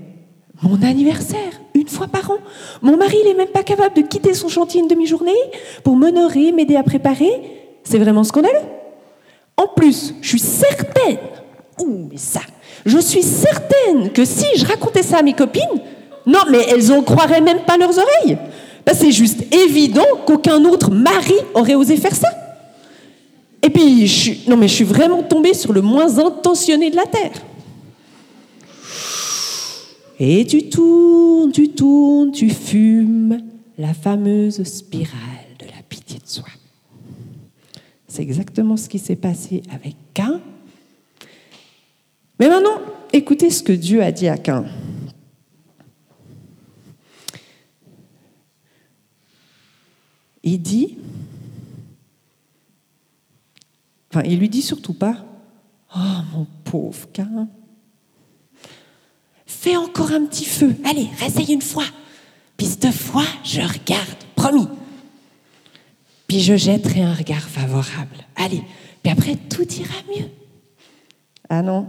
mon 0.61 0.83
anniversaire, 0.83 1.53
une 1.73 1.87
fois 1.87 2.07
par 2.07 2.31
an. 2.31 2.37
Mon 2.81 2.97
mari, 2.97 3.15
n'est 3.23 3.33
même 3.33 3.47
pas 3.47 3.63
capable 3.63 3.95
de 3.95 4.01
quitter 4.01 4.33
son 4.33 4.49
chantier 4.49 4.81
une 4.81 4.89
demi-journée 4.89 5.31
pour 5.85 5.95
m'honorer, 5.95 6.51
m'aider 6.51 6.75
à 6.75 6.83
préparer. 6.83 7.31
C'est 7.85 7.97
vraiment 7.97 8.25
scandaleux. 8.25 8.59
En 9.55 9.67
plus, 9.67 10.15
je 10.21 10.27
suis 10.27 10.39
certaine, 10.39 11.19
ouh, 11.79 12.09
mais 12.11 12.17
ça, 12.17 12.41
je 12.85 12.97
suis 12.97 13.23
certaine 13.23 14.11
que 14.11 14.25
si 14.25 14.47
je 14.57 14.65
racontais 14.65 15.03
ça 15.03 15.19
à 15.19 15.21
mes 15.21 15.33
copines, 15.33 15.81
non, 16.25 16.39
mais 16.51 16.65
elles 16.67 16.91
en 16.91 17.03
croiraient 17.03 17.39
même 17.39 17.61
pas 17.61 17.77
leurs 17.77 17.97
oreilles. 17.97 18.37
Ben, 18.85 18.93
c'est 18.93 19.11
juste 19.11 19.45
évident 19.53 20.05
qu'aucun 20.25 20.61
autre 20.65 20.91
mari 20.91 21.35
aurait 21.53 21.75
osé 21.75 21.95
faire 21.95 22.15
ça. 22.15 22.27
Et 23.63 23.69
puis, 23.69 24.07
je 24.07 24.13
suis, 24.13 24.41
non, 24.47 24.57
mais 24.57 24.67
je 24.67 24.73
suis 24.73 24.83
vraiment 24.83 25.23
tombée 25.23 25.53
sur 25.53 25.71
le 25.71 25.81
moins 25.81 26.17
intentionné 26.17 26.89
de 26.89 26.95
la 26.95 27.05
Terre. 27.05 27.41
Et 30.19 30.45
tu 30.45 30.69
tournes, 30.69 31.51
tu 31.51 31.69
tournes, 31.69 32.31
tu 32.31 32.49
fumes 32.49 33.41
la 33.77 33.93
fameuse 33.93 34.63
spirale 34.63 35.47
de 35.59 35.65
la 35.65 35.81
pitié 35.89 36.19
de 36.19 36.27
soi. 36.27 36.45
C'est 38.07 38.21
exactement 38.21 38.77
ce 38.77 38.89
qui 38.89 38.99
s'est 38.99 39.15
passé 39.15 39.63
avec 39.73 39.95
Cain. 40.13 40.41
Mais 42.39 42.49
maintenant, 42.49 42.81
écoutez 43.13 43.49
ce 43.49 43.63
que 43.63 43.71
Dieu 43.71 44.03
a 44.03 44.11
dit 44.11 44.27
à 44.27 44.37
Cain. 44.37 44.65
Il 50.43 50.61
dit, 50.61 50.97
enfin, 54.11 54.23
il 54.25 54.39
lui 54.39 54.49
dit 54.49 54.61
surtout 54.61 54.93
pas, 54.93 55.25
oh 55.95 56.21
mon 56.33 56.45
pauvre 56.63 57.07
Cain, 57.13 57.47
fais 59.45 59.77
encore 59.77 60.11
un 60.11 60.25
petit 60.25 60.45
feu, 60.45 60.75
allez, 60.85 61.07
réessaye 61.19 61.53
une 61.53 61.61
fois. 61.61 61.85
Puis 62.57 62.67
cette 62.67 62.91
fois, 62.91 63.25
je 63.43 63.61
regarde, 63.61 64.17
promis. 64.35 64.67
Puis 66.27 66.41
je 66.41 66.55
jetterai 66.55 67.01
un 67.01 67.13
regard 67.13 67.41
favorable. 67.41 68.15
Allez, 68.35 68.63
puis 69.01 69.11
après, 69.11 69.35
tout 69.35 69.67
ira 69.73 69.95
mieux. 70.15 70.29
Ah 71.49 71.61
non, 71.61 71.87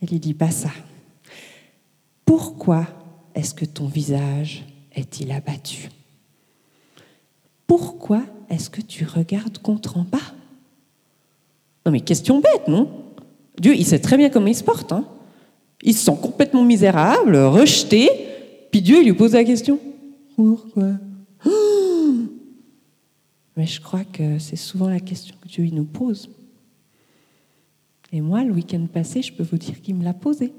il 0.00 0.08
lui 0.08 0.20
dit 0.20 0.34
pas 0.34 0.50
ça. 0.50 0.70
Pourquoi 2.24 2.86
est-ce 3.34 3.54
que 3.54 3.64
ton 3.64 3.86
visage 3.86 4.64
est-il 4.94 5.30
abattu? 5.32 5.90
Pourquoi 7.66 8.22
est-ce 8.48 8.70
que 8.70 8.80
tu 8.80 9.04
regardes 9.04 9.58
contre 9.58 9.98
en 9.98 10.02
bas? 10.02 10.18
Non 11.86 11.92
mais 11.92 12.00
question 12.00 12.40
bête, 12.40 12.68
non? 12.68 12.90
Dieu, 13.58 13.74
il 13.74 13.86
sait 13.86 14.00
très 14.00 14.18
bien 14.18 14.28
comment 14.28 14.48
il 14.48 14.54
se 14.54 14.64
porte. 14.64 14.92
Hein 14.92 15.06
il 15.82 15.94
se 15.94 16.04
sent 16.04 16.16
complètement 16.20 16.64
misérable, 16.64 17.36
rejeté, 17.36 18.10
puis 18.70 18.82
Dieu 18.82 19.00
il 19.00 19.04
lui 19.04 19.12
pose 19.12 19.32
la 19.34 19.44
question. 19.44 19.78
Pourquoi? 20.34 20.94
Mais 23.56 23.66
je 23.66 23.80
crois 23.80 24.04
que 24.04 24.38
c'est 24.38 24.56
souvent 24.56 24.88
la 24.88 25.00
question 25.00 25.34
que 25.40 25.48
Dieu 25.48 25.66
nous 25.72 25.84
pose. 25.84 26.28
Et 28.12 28.20
moi, 28.20 28.44
le 28.44 28.52
week-end 28.52 28.86
passé, 28.92 29.22
je 29.22 29.32
peux 29.32 29.42
vous 29.44 29.56
dire 29.56 29.80
qu'il 29.80 29.94
me 29.94 30.04
l'a 30.04 30.12
posée. 30.12 30.52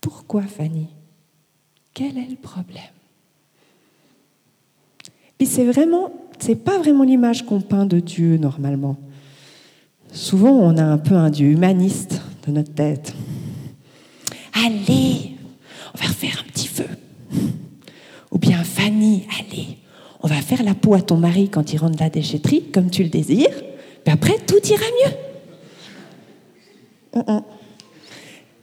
Pourquoi, 0.00 0.42
Fanny? 0.42 0.88
Quel 1.94 2.18
est 2.18 2.28
le 2.28 2.36
problème? 2.36 2.82
Puis 5.38 5.46
c'est 5.46 5.64
vraiment, 5.64 6.12
c'est 6.40 6.56
pas 6.56 6.78
vraiment 6.78 7.04
l'image 7.04 7.44
qu'on 7.44 7.60
peint 7.60 7.86
de 7.86 8.00
Dieu 8.00 8.36
normalement. 8.36 8.96
Souvent, 10.12 10.50
on 10.50 10.76
a 10.76 10.82
un 10.82 10.98
peu 10.98 11.14
un 11.14 11.30
Dieu 11.30 11.48
humaniste 11.48 12.20
de 12.46 12.52
notre 12.52 12.74
tête. 12.74 13.14
Allez, 14.52 15.36
on 15.94 15.98
va 15.98 16.08
refaire 16.08 16.42
un 16.44 16.50
petit 16.50 16.66
feu. 16.66 16.88
Ou 18.32 18.38
bien 18.38 18.62
Fanny, 18.64 19.26
allez, 19.38 19.78
on 20.22 20.28
va 20.28 20.36
faire 20.36 20.62
la 20.62 20.74
peau 20.74 20.94
à 20.94 21.02
ton 21.02 21.16
mari 21.16 21.48
quand 21.48 21.72
il 21.72 21.78
rentre 21.78 21.96
de 21.96 22.00
la 22.00 22.10
déchetterie, 22.10 22.64
comme 22.72 22.90
tu 22.90 23.02
le 23.02 23.08
désires. 23.08 23.62
Puis 24.04 24.12
après, 24.12 24.36
tout 24.46 24.60
ira 24.66 24.84
mieux. 25.04 25.12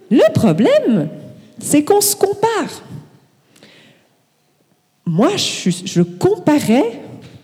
Le 0.09 0.33
problème, 0.33 1.09
c'est 1.59 1.83
qu'on 1.83 2.01
se 2.01 2.15
compare 2.15 2.83
moi, 5.07 5.29
je, 5.37 6.01
comparais 6.01 6.99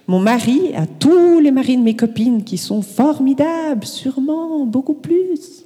mon 0.07 0.19
mari 0.19 0.75
à 0.75 0.85
tous 0.85 1.39
les 1.39 1.51
maris 1.51 1.77
de 1.77 1.81
mes 1.81 1.95
copines 1.95 2.43
qui 2.43 2.57
sont 2.57 2.81
formidables, 2.81 3.85
sûrement, 3.85 4.65
beaucoup 4.65 4.93
plus. 4.93 5.65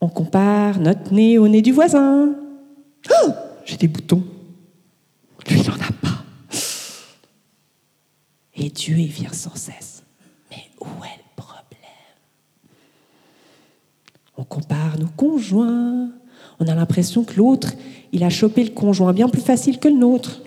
On 0.00 0.08
compare 0.08 0.78
notre 0.78 1.12
nez 1.12 1.38
au 1.38 1.48
nez 1.48 1.62
du 1.62 1.72
voisin. 1.72 2.34
Oh, 3.10 3.30
j'ai 3.64 3.76
des 3.76 3.88
boutons. 3.88 4.22
Lui, 5.48 5.60
il 5.60 5.68
n'en 5.68 5.74
a 5.74 5.92
pas. 6.02 6.16
Dieu 8.76 8.98
y 8.98 9.06
vire 9.06 9.34
sans 9.34 9.56
cesse. 9.56 10.04
Mais 10.50 10.70
où 10.80 10.84
est 10.84 11.16
le 11.16 11.34
problème? 11.34 11.80
On 14.36 14.44
compare 14.44 14.98
nos 14.98 15.08
conjoints. 15.08 16.10
On 16.60 16.68
a 16.68 16.74
l'impression 16.74 17.24
que 17.24 17.34
l'autre, 17.34 17.72
il 18.12 18.22
a 18.22 18.30
chopé 18.30 18.62
le 18.62 18.70
conjoint 18.70 19.12
bien 19.12 19.28
plus 19.28 19.40
facile 19.40 19.78
que 19.78 19.88
le 19.88 19.96
nôtre. 19.96 20.42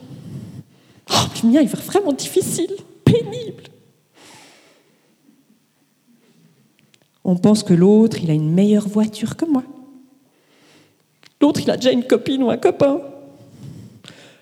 Mien, 1.43 1.61
il 1.61 1.67
va 1.67 1.79
vraiment 1.79 2.13
difficile, 2.13 2.71
pénible. 3.03 3.63
On 7.23 7.35
pense 7.35 7.63
que 7.63 7.73
l'autre, 7.73 8.17
il 8.21 8.31
a 8.31 8.33
une 8.33 8.51
meilleure 8.51 8.87
voiture 8.87 9.35
que 9.35 9.45
moi. 9.45 9.63
L'autre, 11.41 11.61
il 11.61 11.69
a 11.69 11.77
déjà 11.77 11.91
une 11.91 12.03
copine 12.03 12.43
ou 12.43 12.49
un 12.49 12.57
copain. 12.57 13.01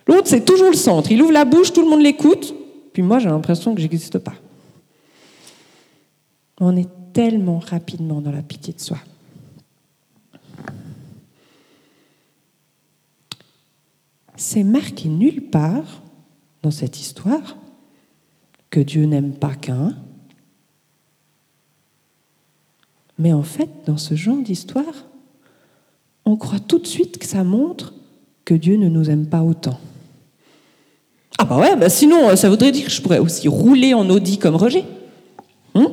L'autre, 0.08 0.28
c'est 0.28 0.46
toujours 0.46 0.70
le 0.70 0.78
centre. 0.78 1.12
Il 1.12 1.22
ouvre 1.22 1.34
la 1.34 1.46
bouche, 1.46 1.74
tout 1.74 1.82
le 1.82 1.90
monde 1.90 2.02
l'écoute. 2.02 2.56
Puis 2.94 3.04
moi, 3.04 3.20
j'ai 3.20 3.30
l'impression 3.30 3.76
que 3.76 3.82
j'existe 3.82 4.20
pas. 4.20 4.36
On 6.60 6.76
est 6.76 6.88
tellement 7.14 7.60
rapidement 7.60 8.22
dans 8.22 8.32
la 8.32 8.42
pitié 8.42 8.74
de 8.74 8.80
soi. 8.80 8.98
C'est 14.36 14.64
marqué 14.64 15.10
nulle 15.10 15.50
part 15.50 16.02
dans 16.64 16.72
cette 16.72 17.00
histoire 17.00 17.58
que 18.70 18.80
Dieu 18.80 19.06
n'aime 19.06 19.34
pas 19.34 19.56
qu'un. 19.56 19.96
Mais 23.18 23.34
en 23.34 23.44
fait, 23.44 23.70
dans 23.86 23.98
ce 23.98 24.16
genre 24.16 24.38
d'histoire, 24.38 25.06
on 26.26 26.36
croit 26.36 26.60
tout 26.60 26.80
de 26.80 26.88
suite 26.88 27.18
que 27.18 27.26
ça 27.26 27.44
montre 27.44 27.94
que 28.46 28.54
Dieu 28.54 28.76
ne 28.76 28.90
nous 28.90 29.10
aime 29.10 29.28
pas 29.28 29.42
autant. 29.42 29.80
Ah 31.38 31.46
bah 31.46 31.58
ouais, 31.58 31.76
bah 31.76 31.90
sinon, 31.90 32.30
euh, 32.30 32.36
ça 32.36 32.50
voudrait 32.50 32.72
dire 32.72 32.86
que 32.86 32.92
je 32.92 33.02
pourrais 33.02 33.20
aussi 33.20 33.48
rouler 33.48 33.94
en 33.94 34.10
Audi 34.10 34.38
comme 34.38 34.56
Roger. 34.56 34.84
Hein? 35.76 35.92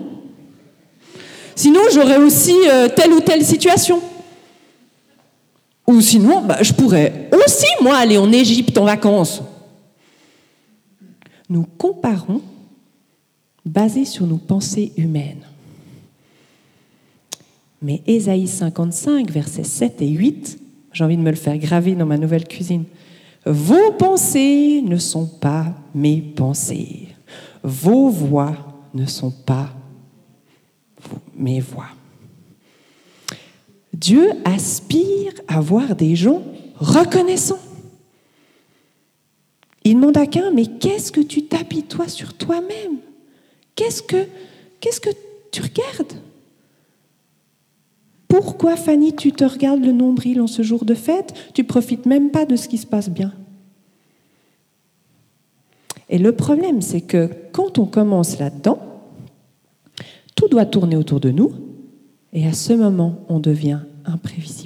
Sinon, 1.55 1.81
j'aurais 1.93 2.17
aussi 2.17 2.55
euh, 2.69 2.89
telle 2.89 3.13
ou 3.13 3.21
telle 3.21 3.45
situation. 3.45 4.01
Ou 5.87 6.01
sinon, 6.01 6.41
bah, 6.41 6.59
je 6.63 6.73
pourrais 6.73 7.29
aussi, 7.33 7.67
moi, 7.83 7.97
aller 7.97 8.17
en 8.17 8.33
Égypte 8.33 8.77
en 8.79 8.85
vacances. 8.85 9.43
Nous 11.55 11.67
comparons 11.79 12.41
basé 13.65 14.05
sur 14.05 14.27
nos 14.27 14.39
pensées 14.39 14.93
humaines. 14.97 15.47
Mais 17.81 18.03
Ésaïe 18.09 18.49
55, 18.49 19.31
versets 19.31 19.63
7 19.63 20.03
et 20.03 20.09
8, 20.09 20.59
j'ai 20.93 21.05
envie 21.05 21.17
de 21.17 21.23
me 21.23 21.31
le 21.31 21.37
faire 21.37 21.57
graver 21.57 21.95
dans 21.95 22.07
ma 22.07 22.19
nouvelle 22.19 22.49
cuisine. 22.49 22.83
Vos 23.47 23.93
pensées 23.93 24.83
ne 24.83 24.97
sont 24.97 25.27
pas 25.29 25.73
mes 25.95 26.21
pensées. 26.21 27.07
Vos 27.63 28.09
voix 28.09 28.57
ne 28.93 29.07
sont 29.07 29.31
pas 29.31 29.71
mes 31.37 31.61
voix. 31.61 31.91
Dieu 33.93 34.29
aspire 34.45 35.35
à 35.47 35.61
voir 35.61 35.95
des 35.95 36.17
gens 36.17 36.43
reconnaissants. 36.81 37.61
Il 39.85 39.97
demande 39.97 40.17
à 40.17 40.27
qu'un, 40.27 40.51
mais 40.51 40.67
qu'est-ce 40.67 41.13
que 41.13 41.21
tu 41.21 41.43
toi 41.83 42.09
sur 42.09 42.35
toi-même? 42.35 42.99
Qu'est-ce 43.75 44.03
que, 44.03 44.27
qu'est-ce 44.81 45.01
que 45.01 45.11
tu 45.51 45.63
regardes? 45.63 46.15
Pourquoi, 48.29 48.77
Fanny, 48.77 49.15
tu 49.15 49.33
te 49.33 49.45
regardes 49.45 49.85
le 49.85 49.93
nombril 49.93 50.41
en 50.41 50.47
ce 50.47 50.63
jour 50.63 50.85
de 50.85 50.95
fête? 50.95 51.35
Tu 51.55 51.65
profites 51.65 52.07
même 52.07 52.31
pas 52.31 52.47
de 52.47 52.57
ce 52.57 52.69
qui 52.69 52.79
se 52.79 52.87
passe 52.87 53.11
bien. 53.11 53.33
Et 56.09 56.19
le 56.19 56.33
problème, 56.33 56.83
c'est 56.83 57.01
que 57.01 57.31
quand 57.53 57.79
on 57.79 57.87
commence 57.87 58.39
là-dedans, 58.39 58.79
tout 60.35 60.49
doit 60.49 60.67
tourner 60.67 60.97
autour 60.97 61.21
de 61.21 61.31
nous, 61.31 61.53
et 62.33 62.47
à 62.47 62.53
ce 62.53 62.73
moment, 62.73 63.21
on 63.29 63.39
devient 63.39 63.81
imprévisible. 64.05 64.64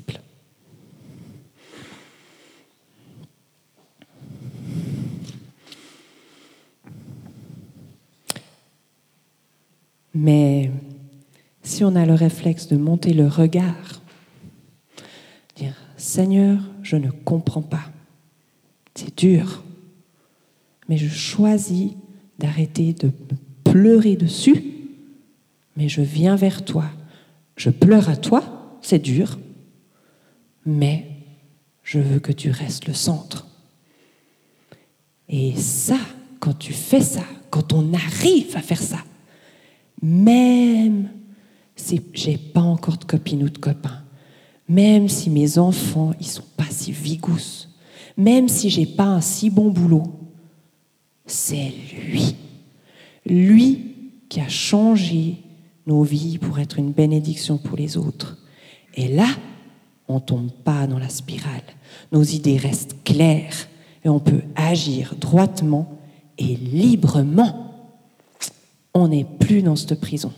Mais 10.20 10.72
si 11.62 11.84
on 11.84 11.94
a 11.94 12.04
le 12.04 12.14
réflexe 12.14 12.66
de 12.66 12.76
monter 12.76 13.12
le 13.12 13.28
regard, 13.28 14.02
dire 15.54 15.76
Seigneur, 15.96 16.58
je 16.82 16.96
ne 16.96 17.12
comprends 17.12 17.62
pas, 17.62 17.84
c'est 18.96 19.16
dur, 19.16 19.62
mais 20.88 20.96
je 20.96 21.08
choisis 21.08 21.92
d'arrêter 22.36 22.94
de 22.94 23.12
pleurer 23.62 24.16
dessus, 24.16 24.64
mais 25.76 25.88
je 25.88 26.02
viens 26.02 26.34
vers 26.34 26.64
toi, 26.64 26.86
je 27.56 27.70
pleure 27.70 28.08
à 28.08 28.16
toi, 28.16 28.76
c'est 28.82 28.98
dur, 28.98 29.38
mais 30.66 31.06
je 31.84 32.00
veux 32.00 32.18
que 32.18 32.32
tu 32.32 32.50
restes 32.50 32.88
le 32.88 32.94
centre. 32.94 33.46
Et 35.28 35.54
ça, 35.54 35.98
quand 36.40 36.58
tu 36.58 36.72
fais 36.72 37.02
ça, 37.02 37.22
quand 37.50 37.72
on 37.72 37.94
arrive 37.94 38.56
à 38.56 38.62
faire 38.62 38.82
ça, 38.82 38.98
même 40.02 41.10
si 41.76 42.00
j'ai 42.12 42.36
pas 42.38 42.60
encore 42.60 42.98
de 42.98 43.04
copine 43.04 43.44
ou 43.44 43.48
de 43.48 43.58
copain, 43.58 44.02
même 44.68 45.08
si 45.08 45.30
mes 45.30 45.58
enfants 45.58 46.12
ils 46.20 46.26
sont 46.26 46.44
pas 46.56 46.70
si 46.70 46.92
vigous, 46.92 47.68
même 48.16 48.48
si 48.48 48.68
j'ai 48.70 48.86
pas 48.86 49.06
un 49.06 49.20
si 49.20 49.50
bon 49.50 49.70
boulot, 49.70 50.04
c'est 51.26 51.72
lui, 52.10 52.34
lui 53.24 53.94
qui 54.28 54.40
a 54.40 54.48
changé 54.48 55.36
nos 55.86 56.02
vies 56.02 56.38
pour 56.38 56.58
être 56.58 56.78
une 56.78 56.92
bénédiction 56.92 57.56
pour 57.58 57.76
les 57.76 57.96
autres. 57.96 58.36
Et 58.94 59.08
là, 59.08 59.28
on 60.08 60.20
tombe 60.20 60.50
pas 60.50 60.86
dans 60.86 60.98
la 60.98 61.08
spirale. 61.08 61.62
Nos 62.12 62.22
idées 62.22 62.56
restent 62.56 62.96
claires 63.04 63.68
et 64.04 64.08
on 64.08 64.20
peut 64.20 64.42
agir 64.54 65.14
droitement 65.18 65.98
et 66.36 66.56
librement. 66.56 67.67
On 68.94 69.08
n'est 69.08 69.26
plus 69.38 69.62
dans 69.62 69.76
cette 69.76 70.00
prison. 70.00 70.32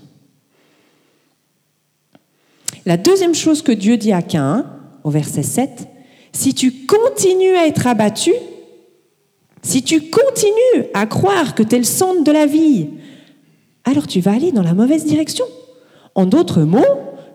La 2.86 2.96
deuxième 2.96 3.34
chose 3.34 3.62
que 3.62 3.72
Dieu 3.72 3.96
dit 3.96 4.12
à 4.12 4.22
Cain, 4.22 4.66
au 5.04 5.10
verset 5.10 5.42
7, 5.42 5.88
si 6.32 6.54
tu 6.54 6.86
continues 6.86 7.56
à 7.56 7.66
être 7.66 7.86
abattu, 7.86 8.32
si 9.62 9.82
tu 9.82 10.08
continues 10.08 10.86
à 10.94 11.06
croire 11.06 11.54
que 11.54 11.62
tu 11.62 11.74
es 11.74 11.78
le 11.78 11.84
centre 11.84 12.24
de 12.24 12.32
la 12.32 12.46
vie, 12.46 12.88
alors 13.84 14.06
tu 14.06 14.20
vas 14.20 14.32
aller 14.32 14.52
dans 14.52 14.62
la 14.62 14.74
mauvaise 14.74 15.04
direction. 15.04 15.44
En 16.14 16.26
d'autres 16.26 16.62
mots, 16.62 16.80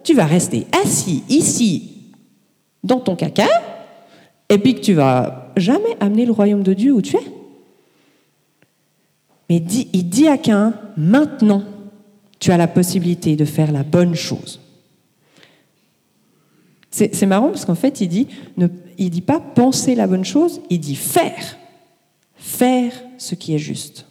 tu 0.03 0.13
vas 0.13 0.25
rester 0.25 0.65
assis 0.83 1.23
ici 1.29 1.91
dans 2.83 2.99
ton 2.99 3.15
caca, 3.15 3.47
et 4.49 4.57
puis 4.57 4.75
que 4.75 4.81
tu 4.81 4.93
vas 4.93 5.51
jamais 5.57 5.97
amener 5.99 6.25
le 6.25 6.31
royaume 6.31 6.63
de 6.63 6.73
Dieu 6.73 6.93
où 6.93 7.01
tu 7.01 7.17
es. 7.17 7.23
Mais 9.49 9.57
il 9.93 10.09
dit 10.09 10.27
à 10.27 10.37
Cain, 10.37 10.73
maintenant, 10.97 11.63
tu 12.39 12.51
as 12.51 12.57
la 12.57 12.67
possibilité 12.67 13.35
de 13.35 13.45
faire 13.45 13.71
la 13.71 13.83
bonne 13.83 14.15
chose. 14.15 14.59
C'est 16.91 17.25
marrant 17.25 17.49
parce 17.49 17.65
qu'en 17.65 17.75
fait, 17.75 17.99
il 17.99 18.07
dit, 18.07 18.27
ne, 18.55 18.67
dit 18.97 19.21
pas 19.21 19.41
penser 19.41 19.95
la 19.95 20.07
bonne 20.07 20.23
chose, 20.23 20.61
il 20.69 20.79
dit 20.79 20.95
faire. 20.95 21.57
Faire 22.37 22.93
ce 23.17 23.35
qui 23.35 23.53
est 23.53 23.59
juste. 23.59 24.05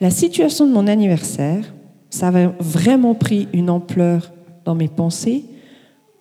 La 0.00 0.10
situation 0.10 0.66
de 0.66 0.72
mon 0.72 0.88
anniversaire, 0.88 1.72
ça 2.10 2.28
avait 2.28 2.50
vraiment 2.58 3.14
pris 3.14 3.48
une 3.52 3.70
ampleur 3.70 4.32
dans 4.64 4.74
mes 4.74 4.88
pensées 4.88 5.44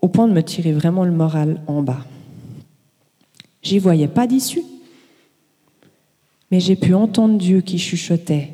au 0.01 0.07
point 0.07 0.27
de 0.27 0.33
me 0.33 0.43
tirer 0.43 0.71
vraiment 0.71 1.03
le 1.03 1.11
moral 1.11 1.61
en 1.67 1.81
bas. 1.81 2.05
J'y 3.63 3.79
voyais 3.79 4.07
pas 4.07 4.27
d'issue. 4.27 4.63
Mais 6.51 6.59
j'ai 6.59 6.75
pu 6.75 6.93
entendre 6.93 7.37
Dieu 7.37 7.61
qui 7.61 7.77
chuchotait 7.77 8.53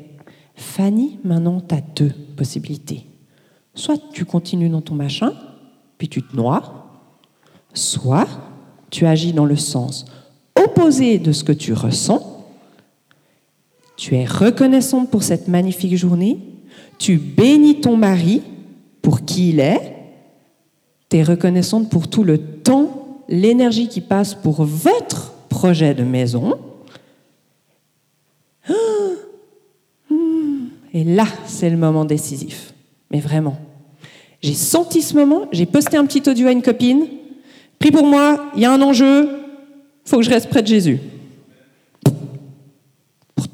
Fanny, 0.56 1.18
maintenant 1.24 1.60
tu 1.60 1.74
as 1.74 1.80
deux 1.96 2.12
possibilités. 2.36 3.06
Soit 3.74 4.00
tu 4.12 4.24
continues 4.24 4.68
dans 4.68 4.80
ton 4.80 4.94
machin, 4.94 5.32
puis 5.98 6.08
tu 6.08 6.22
te 6.22 6.36
noies, 6.36 6.62
soit 7.72 8.28
tu 8.90 9.06
agis 9.06 9.32
dans 9.32 9.46
le 9.46 9.56
sens 9.56 10.06
opposé 10.56 11.18
de 11.18 11.32
ce 11.32 11.44
que 11.44 11.52
tu 11.52 11.72
ressens, 11.72 12.46
tu 13.96 14.16
es 14.16 14.24
reconnaissante 14.24 15.10
pour 15.10 15.22
cette 15.22 15.48
magnifique 15.48 15.96
journée, 15.96 16.38
tu 16.98 17.16
bénis 17.16 17.80
ton 17.80 17.96
mari 17.96 18.42
pour 19.02 19.24
qui 19.24 19.50
il 19.50 19.60
est, 19.60 19.96
tu 21.10 21.16
es 21.16 21.22
reconnaissante 21.22 21.90
pour 21.90 22.08
tout 22.08 22.24
le 22.24 22.38
temps, 22.38 23.22
l'énergie 23.28 23.88
qui 23.88 24.00
passe 24.00 24.34
pour 24.34 24.64
votre 24.64 25.32
projet 25.48 25.94
de 25.94 26.02
maison. 26.04 26.58
Et 30.92 31.04
là, 31.04 31.26
c'est 31.46 31.68
le 31.68 31.76
moment 31.76 32.04
décisif. 32.04 32.72
Mais 33.10 33.20
vraiment. 33.20 33.56
J'ai 34.42 34.54
senti 34.54 35.02
ce 35.02 35.14
moment, 35.14 35.48
j'ai 35.52 35.66
posté 35.66 35.96
un 35.96 36.04
petit 36.06 36.28
audio 36.28 36.46
à 36.46 36.52
une 36.52 36.62
copine. 36.62 37.06
Prie 37.78 37.90
pour 37.90 38.06
moi, 38.06 38.52
il 38.54 38.62
y 38.62 38.64
a 38.64 38.72
un 38.72 38.80
enjeu, 38.82 39.28
faut 40.04 40.18
que 40.18 40.22
je 40.22 40.30
reste 40.30 40.48
près 40.48 40.62
de 40.62 40.66
Jésus. 40.66 41.00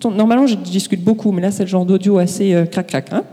Pour 0.01 0.13
Normalement, 0.13 0.47
je 0.47 0.57
discute 0.57 1.03
beaucoup, 1.03 1.31
mais 1.33 1.43
là, 1.43 1.51
c'est 1.51 1.63
le 1.63 1.69
genre 1.69 1.85
d'audio 1.85 2.19
assez 2.19 2.55
euh, 2.55 2.65
crac-crac. 2.65 3.13
Hein. 3.13 3.25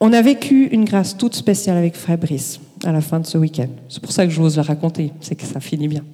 On 0.00 0.12
a 0.12 0.22
vécu 0.22 0.66
une 0.66 0.84
grâce 0.84 1.16
toute 1.16 1.34
spéciale 1.34 1.76
avec 1.76 1.96
Fabrice 1.96 2.60
à 2.84 2.92
la 2.92 3.00
fin 3.00 3.20
de 3.20 3.26
ce 3.26 3.36
week-end. 3.38 3.68
C'est 3.88 4.00
pour 4.00 4.12
ça 4.12 4.24
que 4.24 4.32
j'ose 4.32 4.56
la 4.56 4.62
raconter, 4.62 5.12
c'est 5.20 5.34
que 5.34 5.44
ça 5.44 5.60
finit 5.60 5.88
bien. 5.88 6.04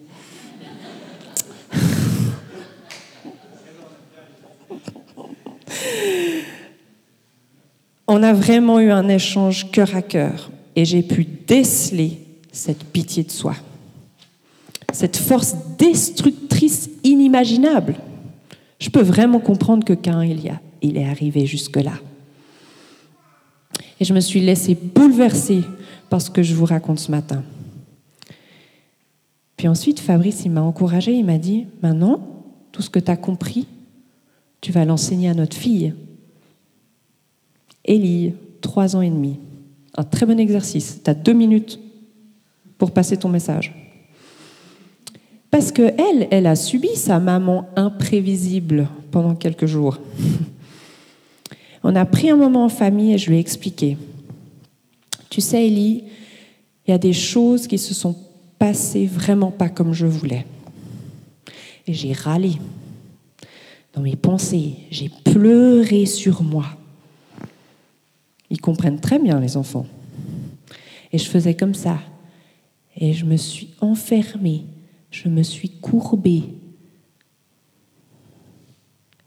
On 8.06 8.22
a 8.22 8.32
vraiment 8.32 8.80
eu 8.80 8.90
un 8.90 9.08
échange 9.08 9.70
cœur 9.70 9.94
à 9.94 10.02
cœur 10.02 10.50
et 10.76 10.84
j'ai 10.84 11.02
pu 11.02 11.24
déceler 11.24 12.18
cette 12.52 12.84
pitié 12.84 13.24
de 13.24 13.30
soi, 13.30 13.54
cette 14.92 15.16
force 15.16 15.56
destructrice 15.78 16.90
inimaginable. 17.02 17.96
Je 18.78 18.90
peux 18.90 19.02
vraiment 19.02 19.40
comprendre 19.40 19.84
que 19.84 19.94
quand 19.94 20.20
il, 20.20 20.52
il 20.82 20.96
est 20.96 21.08
arrivé 21.08 21.46
jusque-là. 21.46 21.94
Et 23.98 24.04
je 24.04 24.12
me 24.12 24.20
suis 24.20 24.40
laissée 24.40 24.74
bouleverser 24.74 25.62
par 26.10 26.20
ce 26.20 26.30
que 26.30 26.42
je 26.42 26.54
vous 26.54 26.66
raconte 26.66 26.98
ce 26.98 27.10
matin. 27.10 27.42
Puis 29.56 29.68
ensuite, 29.68 30.00
Fabrice, 30.00 30.42
il 30.44 30.50
m'a 30.50 30.62
encouragé, 30.62 31.12
il 31.12 31.24
m'a 31.24 31.38
dit, 31.38 31.66
maintenant, 31.82 32.20
tout 32.72 32.82
ce 32.82 32.90
que 32.90 32.98
tu 32.98 33.10
as 33.10 33.16
compris, 33.16 33.66
tu 34.60 34.72
vas 34.72 34.84
l'enseigner 34.84 35.28
à 35.28 35.34
notre 35.34 35.56
fille. 35.56 35.94
Élie, 37.84 38.34
trois 38.60 38.96
ans 38.96 39.02
et 39.02 39.10
demi. 39.10 39.38
Un 39.96 40.04
très 40.04 40.26
bon 40.26 40.38
exercice. 40.38 41.00
Tu 41.04 41.10
as 41.10 41.14
deux 41.14 41.32
minutes 41.32 41.78
pour 42.78 42.90
passer 42.90 43.16
ton 43.16 43.28
message. 43.28 43.72
Parce 45.50 45.70
que 45.70 45.82
elle, 45.82 46.26
elle 46.30 46.46
a 46.46 46.56
subi 46.56 46.96
sa 46.96 47.20
maman 47.20 47.68
imprévisible 47.76 48.88
pendant 49.10 49.34
quelques 49.34 49.66
jours. 49.66 49.98
On 51.84 51.94
a 51.94 52.04
pris 52.04 52.30
un 52.30 52.36
moment 52.36 52.64
en 52.64 52.68
famille 52.68 53.12
et 53.12 53.18
je 53.18 53.30
lui 53.30 53.36
ai 53.36 53.40
expliqué. 53.40 53.96
Tu 55.30 55.40
sais, 55.40 55.66
Élie, 55.66 56.04
il 56.86 56.90
y 56.90 56.94
a 56.94 56.98
des 56.98 57.12
choses 57.12 57.66
qui 57.66 57.78
se 57.78 57.94
sont 57.94 58.16
passées 58.58 59.06
vraiment 59.06 59.50
pas 59.50 59.68
comme 59.68 59.92
je 59.92 60.06
voulais. 60.06 60.46
Et 61.86 61.92
j'ai 61.92 62.12
râlé 62.12 62.52
dans 63.92 64.00
mes 64.00 64.16
pensées, 64.16 64.74
j'ai 64.90 65.10
pleuré 65.24 66.06
sur 66.06 66.42
moi. 66.42 66.64
Ils 68.54 68.60
comprennent 68.60 69.00
très 69.00 69.18
bien, 69.18 69.40
les 69.40 69.56
enfants. 69.56 69.84
Et 71.10 71.18
je 71.18 71.28
faisais 71.28 71.54
comme 71.54 71.74
ça. 71.74 71.98
Et 72.96 73.12
je 73.12 73.24
me 73.24 73.36
suis 73.36 73.74
enfermée, 73.80 74.62
je 75.10 75.28
me 75.28 75.42
suis 75.42 75.70
courbée. 75.70 76.44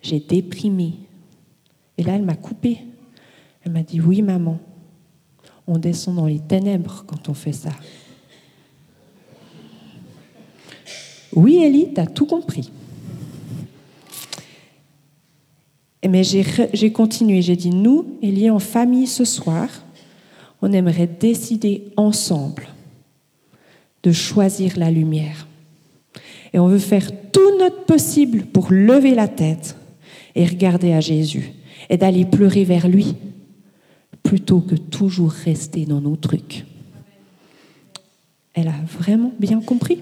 J'ai 0.02 0.22
déprimé. 0.22 0.94
Et 1.98 2.04
là, 2.04 2.16
elle 2.16 2.24
m'a 2.24 2.38
coupé. 2.38 2.78
Elle 3.66 3.74
m'a 3.74 3.84
dit, 3.84 4.00
oui, 4.00 4.22
maman, 4.22 4.60
on 5.68 5.78
descend 5.78 6.16
dans 6.16 6.26
les 6.26 6.40
ténèbres 6.40 7.04
quand 7.06 7.28
on 7.28 7.34
fait 7.34 7.52
ça. 7.52 7.72
Oui, 11.34 11.58
Ellie, 11.58 11.94
tu 11.94 12.00
as 12.00 12.08
tout 12.08 12.28
compris. 12.28 12.72
Mais 16.08 16.24
j'ai 16.24 16.92
continué, 16.92 17.42
j'ai 17.42 17.56
dit, 17.56 17.70
nous, 17.70 18.18
Ellie, 18.22 18.50
en 18.50 18.60
famille 18.60 19.08
ce 19.08 19.26
soir, 19.26 19.68
on 20.62 20.72
aimerait 20.72 21.08
décider 21.08 21.86
ensemble 21.98 22.68
de 24.04 24.12
choisir 24.12 24.78
la 24.78 24.90
lumière. 24.90 25.48
Et 26.54 26.60
on 26.60 26.68
veut 26.68 26.80
faire 26.80 27.10
tout 27.32 27.58
notre 27.60 27.84
possible 27.86 28.44
pour 28.46 28.72
lever 28.72 29.16
la 29.16 29.28
tête 29.28 29.76
et 30.36 30.46
regarder 30.46 30.94
à 30.94 31.02
Jésus 31.02 31.52
et 31.90 31.98
d'aller 31.98 32.26
pleurer 32.26 32.64
vers 32.64 32.88
lui 32.88 33.16
plutôt 34.24 34.60
que 34.62 34.76
toujours 34.76 35.32
rester 35.32 35.86
dans 35.86 36.02
nos 36.02 36.16
trucs. 36.16 36.66
Elle 38.54 38.70
a 38.70 38.76
vraiment 39.00 39.34
bien 39.40 39.62
compris. 39.62 40.00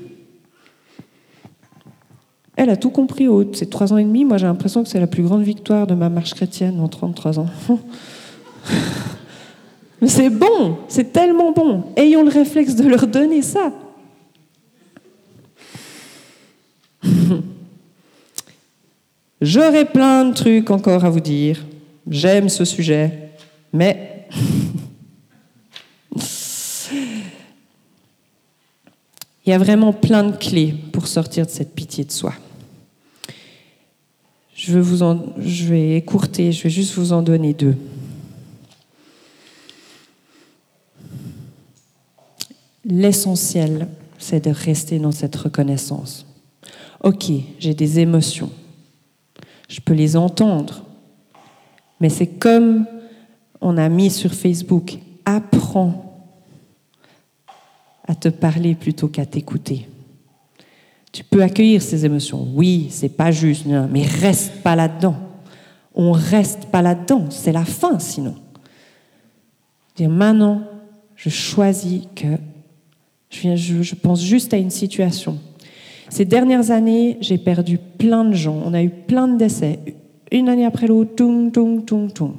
Elle 2.66 2.72
a 2.72 2.78
tout 2.78 2.90
compris 2.90 3.28
au 3.28 3.54
ces 3.54 3.68
trois 3.68 3.94
ans 3.94 3.98
et 3.98 4.04
demi. 4.04 4.26
Moi, 4.26 4.38
j'ai 4.38 4.48
l'impression 4.48 4.82
que 4.82 4.90
c'est 4.90 5.00
la 5.00 5.06
plus 5.06 5.22
grande 5.22 5.44
victoire 5.44 5.86
de 5.86 5.94
ma 5.94 6.10
marche 6.10 6.34
chrétienne 6.34 6.80
en 6.80 6.88
33 6.88 7.38
ans. 7.38 7.46
Mais 10.02 10.08
c'est 10.08 10.32
bon, 10.32 10.80
c'est 10.88 11.14
tellement 11.14 11.52
bon. 11.52 11.84
Ayons 11.96 12.24
le 12.24 12.32
réflexe 12.32 12.74
de 12.74 12.88
leur 12.88 13.06
donner 13.06 13.44
ça. 13.44 13.72
J'aurais 19.42 19.86
plein 19.86 20.26
de 20.26 20.34
trucs 20.34 20.72
encore 20.72 21.06
à 21.06 21.12
vous 21.12 21.20
dire. 21.20 21.64
J'aime 22.10 22.50
ce 22.50 22.66
sujet, 22.66 23.30
mais 23.72 24.28
il 29.46 29.52
y 29.52 29.54
a 29.54 29.60
vraiment 29.60 29.94
plein 29.94 30.24
de 30.24 30.36
clés 30.36 30.74
pour 30.92 31.06
sortir 31.06 31.46
de 31.46 31.52
cette 31.52 31.76
pitié 31.76 32.06
de 32.06 32.12
soi. 32.12 32.34
Je 34.68 34.80
vous 34.80 35.04
en, 35.04 35.24
je 35.38 35.66
vais 35.66 35.96
écourter, 35.96 36.52
je 36.52 36.64
vais 36.64 36.72
juste 36.72 36.96
vous 36.96 37.14
en 37.14 37.22
donner 37.22 37.54
deux. 37.54 37.76
L'essentiel, 42.84 43.88
c'est 44.18 44.46
de 44.46 44.50
rester 44.50 44.98
dans 44.98 45.12
cette 45.12 45.36
reconnaissance. 45.36 46.26
Ok, 47.04 47.26
j'ai 47.60 47.76
des 47.76 48.00
émotions. 48.00 48.50
Je 49.70 49.82
peux 49.82 49.94
les 49.94 50.16
entendre. 50.16 50.84
Mais 52.00 52.10
c'est 52.10 52.26
comme 52.28 52.88
on 53.62 53.78
a 53.78 53.88
mis 53.88 54.10
sur 54.10 54.34
Facebook, 54.34 54.98
apprends 55.26 56.26
à 58.08 58.16
te 58.16 58.30
parler 58.30 58.74
plutôt 58.74 59.10
qu'à 59.10 59.28
t'écouter. 59.28 59.88
Tu 61.16 61.24
peux 61.24 61.42
accueillir 61.42 61.82
ces 61.82 62.06
émotions. 62.06 62.46
Oui, 62.56 62.88
c'est 62.90 63.08
pas 63.08 63.32
juste, 63.32 63.66
mais 63.66 64.04
reste 64.04 64.52
pas 64.64 64.76
là-dedans. 64.76 65.16
On 65.94 66.12
reste 66.12 66.66
pas 66.66 66.82
là-dedans. 66.82 67.28
C'est 67.30 67.54
la 67.54 67.64
fin 67.64 68.00
sinon. 68.00 68.36
Dire 69.96 70.10
maintenant, 70.10 70.64
je 71.16 71.30
choisis 71.30 72.02
que 72.14 72.28
je, 73.30 73.82
je 73.82 73.96
pense 73.96 74.22
juste 74.22 74.54
à 74.54 74.58
une 74.58 74.70
situation. 74.70 75.38
Ces 76.10 76.26
dernières 76.26 76.70
années, 76.72 77.18
j'ai 77.22 77.38
perdu 77.38 77.78
plein 77.78 78.26
de 78.26 78.34
gens. 78.34 78.62
On 78.66 78.74
a 78.74 78.84
eu 78.84 78.90
plein 78.90 79.30
de 79.30 79.38
décès. 79.38 79.80
Une 80.34 80.50
année 80.50 80.66
après 80.66 80.88
l'autre, 80.88 81.16
tung, 81.16 81.50
tung, 81.50 81.86
tung, 81.86 82.12
tung. 82.12 82.34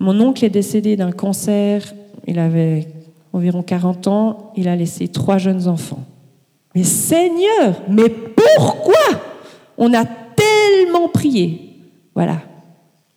Mon 0.00 0.20
oncle 0.20 0.44
est 0.44 0.50
décédé 0.50 0.96
d'un 0.96 1.12
cancer. 1.12 1.94
Il 2.26 2.40
avait 2.40 2.88
environ 3.32 3.62
40 3.62 4.08
ans. 4.08 4.52
Il 4.56 4.66
a 4.66 4.74
laissé 4.74 5.06
trois 5.06 5.38
jeunes 5.38 5.68
enfants. 5.68 6.04
Mais 6.76 6.84
Seigneur, 6.84 7.80
mais 7.88 8.10
pourquoi 8.10 9.22
On 9.78 9.94
a 9.94 10.04
tellement 10.04 11.08
prié? 11.08 11.70
Voilà, 12.14 12.42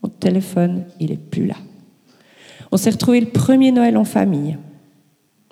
mon 0.02 0.08
téléphone, 0.08 0.86
il 0.98 1.12
est 1.12 1.18
plus 1.18 1.46
là. 1.46 1.58
On 2.72 2.78
s'est 2.78 2.92
retrouvé 2.92 3.20
le 3.20 3.28
premier 3.28 3.74
Noël 3.74 3.98
en 3.98 4.06
famille. 4.06 4.58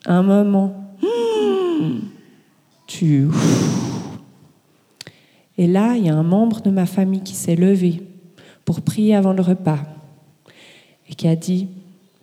Un 0.06 0.24
moment, 0.24 0.96
hmm, 1.02 1.98
tu. 2.88 3.28
Et 5.58 5.68
là, 5.68 5.98
il 5.98 6.06
y 6.06 6.10
a 6.10 6.16
un 6.16 6.24
membre 6.24 6.62
de 6.62 6.70
ma 6.70 6.86
famille 6.86 7.24
qui 7.24 7.36
s'est 7.36 7.58
levé 7.58 8.04
pour 8.64 8.80
prier 8.80 9.16
avant 9.16 9.34
le 9.34 9.42
repas 9.42 9.80
et 11.10 11.14
qui 11.14 11.28
a 11.28 11.36
dit 11.36 11.68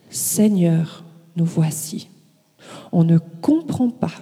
Seigneur, 0.09 1.05
nous 1.37 1.45
voici. 1.45 2.09
On 2.91 3.05
ne 3.05 3.19
comprend 3.19 3.91
pas 3.91 4.13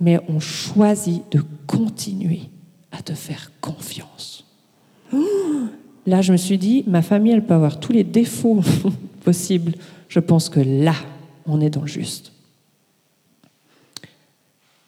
mais 0.00 0.18
on 0.28 0.40
choisit 0.40 1.22
de 1.30 1.42
continuer 1.66 2.42
à 2.90 3.02
te 3.02 3.14
faire 3.14 3.52
confiance. 3.60 4.44
Là, 6.06 6.22
je 6.22 6.32
me 6.32 6.36
suis 6.36 6.58
dit, 6.58 6.84
ma 6.86 7.02
famille, 7.02 7.32
elle 7.32 7.44
peut 7.44 7.54
avoir 7.54 7.78
tous 7.78 7.92
les 7.92 8.04
défauts 8.04 8.62
possibles. 9.24 9.74
Je 10.08 10.18
pense 10.18 10.48
que 10.48 10.60
là, 10.60 10.94
on 11.46 11.60
est 11.60 11.70
dans 11.70 11.82
le 11.82 11.86
juste. 11.86 12.32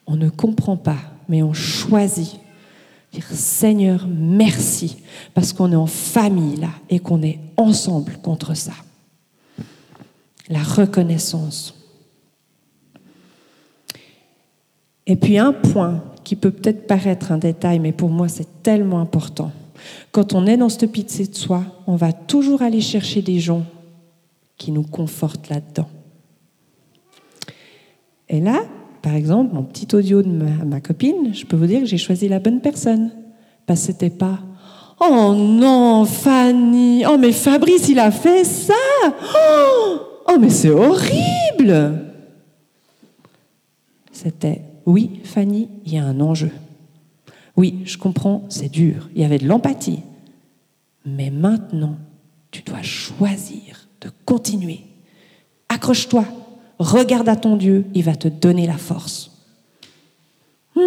On 0.05 0.15
ne 0.15 0.29
comprend 0.29 0.75
pas, 0.75 0.97
mais 1.29 1.43
on 1.43 1.53
choisit. 1.53 2.39
Dire 3.13 3.27
Seigneur, 3.31 4.07
merci, 4.07 4.97
parce 5.35 5.53
qu'on 5.53 5.71
est 5.71 5.77
en 5.77 5.85
famille 5.85 6.55
là 6.55 6.69
et 6.89 6.99
qu'on 6.99 7.21
est 7.21 7.39
ensemble 7.57 8.17
contre 8.23 8.55
ça. 8.55 8.73
La 10.49 10.63
reconnaissance. 10.63 11.75
Et 15.05 15.15
puis 15.15 15.37
un 15.37 15.53
point 15.53 16.03
qui 16.23 16.35
peut 16.35 16.51
peut-être 16.51 16.87
paraître 16.87 17.31
un 17.31 17.37
détail, 17.37 17.79
mais 17.79 17.91
pour 17.91 18.09
moi 18.09 18.27
c'est 18.27 18.63
tellement 18.63 18.99
important. 18.99 19.51
Quand 20.11 20.33
on 20.33 20.45
est 20.45 20.57
dans 20.57 20.69
cette 20.69 20.91
pitié 20.91 21.27
de 21.27 21.35
soi, 21.35 21.63
on 21.87 21.95
va 21.95 22.13
toujours 22.13 22.61
aller 22.61 22.81
chercher 22.81 23.21
des 23.21 23.39
gens 23.39 23.63
qui 24.57 24.71
nous 24.71 24.83
confortent 24.83 25.49
là-dedans. 25.49 25.89
Et 28.29 28.39
là, 28.39 28.63
par 29.01 29.15
exemple, 29.15 29.53
mon 29.53 29.63
petit 29.63 29.93
audio 29.93 30.21
de 30.21 30.29
ma, 30.29 30.79
copine, 30.79 31.33
je 31.33 31.45
peux 31.45 31.57
vous 31.57 31.67
dire 31.67 31.81
que 31.81 31.85
j'ai 31.85 31.97
choisi 31.97 32.29
la 32.29 32.39
bonne 32.39 32.61
personne. 32.61 33.11
Parce 33.65 33.81
que 33.81 33.85
c'était 33.87 34.09
pas 34.09 34.39
Oh 34.99 35.33
non, 35.35 36.05
Fanny. 36.05 37.03
Oh, 37.05 37.17
mais 37.17 37.33
Fabrice, 37.33 37.89
il 37.89 37.99
a 37.99 38.11
fait 38.11 38.45
ça. 38.45 38.73
Oh, 39.05 39.97
oh 40.29 40.37
mais 40.39 40.49
c'est 40.49 40.69
horrible. 40.69 42.05
C'était, 44.11 44.61
oui, 44.85 45.21
Fanny, 45.23 45.69
il 45.85 45.93
y 45.93 45.97
a 45.97 46.05
un 46.05 46.19
enjeu. 46.19 46.51
Oui, 47.55 47.81
je 47.85 47.97
comprends, 47.97 48.43
c'est 48.49 48.69
dur. 48.69 49.09
Il 49.15 49.21
y 49.21 49.25
avait 49.25 49.37
de 49.37 49.47
l'empathie. 49.47 49.99
Mais 51.05 51.29
maintenant, 51.29 51.97
tu 52.51 52.61
dois 52.63 52.81
choisir 52.81 53.87
de 54.01 54.09
continuer. 54.25 54.81
Accroche-toi, 55.69 56.25
regarde 56.79 57.29
à 57.29 57.35
ton 57.35 57.55
Dieu, 57.57 57.85
il 57.93 58.03
va 58.03 58.15
te 58.15 58.27
donner 58.27 58.67
la 58.67 58.77
force. 58.77 59.31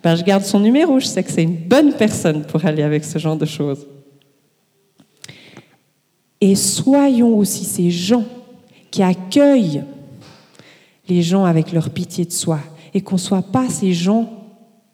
Ben, 0.00 0.14
je 0.14 0.22
garde 0.22 0.44
son 0.44 0.60
numéro, 0.60 1.00
je 1.00 1.06
sais 1.06 1.24
que 1.24 1.32
c'est 1.32 1.42
une 1.42 1.56
bonne 1.56 1.92
personne 1.92 2.44
pour 2.44 2.64
aller 2.64 2.84
avec 2.84 3.04
ce 3.04 3.18
genre 3.18 3.36
de 3.36 3.44
choses. 3.44 3.84
Et 6.40 6.54
soyons 6.54 7.36
aussi 7.36 7.64
ces 7.64 7.90
gens 7.90 8.24
qui 8.92 9.02
accueillent 9.02 9.82
les 11.08 11.22
gens 11.22 11.44
avec 11.44 11.72
leur 11.72 11.90
pitié 11.90 12.24
de 12.24 12.32
soi 12.32 12.60
et 12.94 13.00
qu'on 13.00 13.16
ne 13.16 13.20
soit 13.20 13.42
pas 13.42 13.68
ces 13.68 13.92
gens 13.92 14.30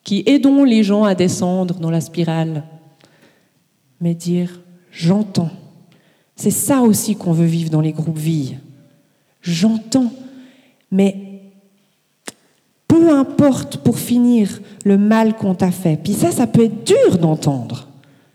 qui 0.03 0.23
aidons 0.27 0.65
les 0.65 0.83
gens 0.83 1.05
à 1.05 1.15
descendre 1.15 1.75
dans 1.81 1.91
la 1.91 2.01
spirale, 2.01 2.65
mais 4.01 4.15
dire 4.15 4.61
j'entends. 4.91 5.51
C'est 6.37 6.51
ça 6.51 6.83
aussi 6.83 7.17
qu'on 7.17 7.33
veut 7.33 7.47
vivre 7.47 7.71
dans 7.71 7.81
les 7.81 7.93
groupes 7.93 8.19
vie. 8.19 8.57
J'entends, 9.41 10.13
mais 10.91 11.17
peu 12.89 13.11
importe 13.11 13.79
pour 13.79 13.99
finir 13.99 14.61
le 14.85 14.99
mal 14.99 15.37
qu'on 15.37 15.55
t'a 15.55 15.71
fait. 15.71 15.99
Puis 16.03 16.13
ça, 16.13 16.31
ça 16.31 16.47
peut 16.47 16.65
être 16.65 16.85
dur 16.85 17.19
d'entendre. 17.19 17.89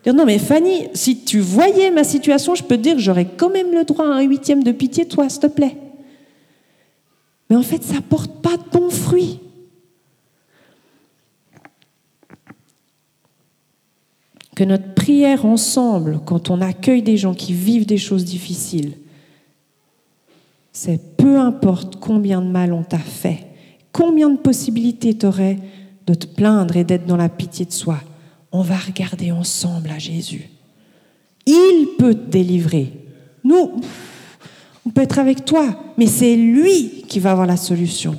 Dire 0.04 0.13
non, 0.13 0.26
mais 0.26 0.39
Fanny, 0.39 0.88
si 0.94 1.24
tu 1.24 1.39
voyais 1.39 1.92
ma 1.92 2.04
situation, 2.04 2.56
je 2.56 2.63
peux 2.63 2.78
te 2.78 2.82
dire 2.82 3.00
j'aurais 3.00 3.26
quand 3.26 3.50
même 3.50 3.72
le 3.74 3.84
droit 3.84 4.06
à 4.06 4.15
un 4.15 4.22
huitième 4.22 4.63
de 4.63 4.72
pitié, 4.72 5.06
toi, 5.06 5.30
s'il 5.30 5.42
te 5.42 5.48
plaît. 5.48 5.76
Mais 7.50 7.56
en 7.56 7.64
fait, 7.64 7.84
ça 7.84 8.02
porte 8.02 8.42
pas 8.42 8.58
de 8.58 8.70
bons 8.72 8.90
fruits. 8.90 9.40
Que 14.56 14.64
notre 14.64 14.94
prière 14.94 15.46
ensemble, 15.46 16.20
quand 16.26 16.50
on 16.50 16.62
accueille 16.62 17.02
des 17.02 17.18
gens 17.18 17.34
qui 17.34 17.54
vivent 17.54 17.86
des 17.86 17.98
choses 17.98 18.26
difficiles, 18.26 18.94
c'est 20.72 21.18
peu 21.18 21.40
importe 21.40 21.96
combien 21.98 22.42
de 22.42 22.48
mal 22.48 22.74
on 22.74 22.84
t'a 22.84 23.00
fait, 23.00 23.48
combien 23.92 24.30
de 24.30 24.38
possibilités 24.38 25.18
tu 25.18 25.26
aurais 25.26 25.58
de 26.06 26.14
te 26.14 26.26
plaindre 26.26 26.76
et 26.76 26.84
d'être 26.84 27.06
dans 27.06 27.18
la 27.18 27.30
pitié 27.30 27.66
de 27.66 27.72
soi. 27.72 28.00
On 28.52 28.62
va 28.62 28.78
regarder 28.78 29.32
ensemble 29.32 29.90
à 29.90 30.00
Jésus. 30.00 30.50
Il 31.46 31.96
peut 31.98 32.16
te 32.16 32.30
délivrer. 32.30 32.94
Nous, 33.44 33.80
on 34.89 34.91
peut 34.91 35.04
être 35.04 35.19
avec 35.19 35.45
toi, 35.45 35.93
mais 35.99 36.08
c'est 36.08 36.36
lui 36.36 37.04
qui 37.08 37.19
va 37.19 37.30
avoir 37.30 37.45
la 37.45 37.58
solution. 37.58 38.15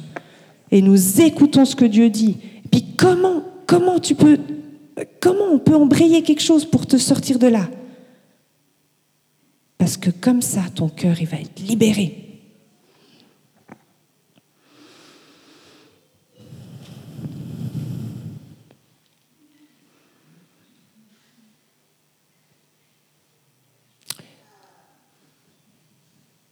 Et 0.70 0.82
nous 0.82 1.20
écoutons 1.20 1.64
ce 1.64 1.74
que 1.74 1.84
Dieu 1.84 2.10
dit. 2.10 2.36
Et 2.64 2.68
puis 2.70 2.94
comment, 2.96 3.42
comment 3.66 3.96
on 3.96 5.58
peut 5.58 5.74
embrayer 5.74 6.22
quelque 6.22 6.42
chose 6.42 6.64
pour 6.64 6.86
te 6.86 6.96
sortir 6.96 7.40
de 7.40 7.48
là? 7.48 7.68
Parce 9.78 9.96
que 9.96 10.10
comme 10.10 10.42
ça, 10.42 10.60
ton 10.72 10.88
cœur, 10.88 11.20
il 11.20 11.26
va 11.26 11.38
être 11.38 11.58
libéré. 11.58 12.29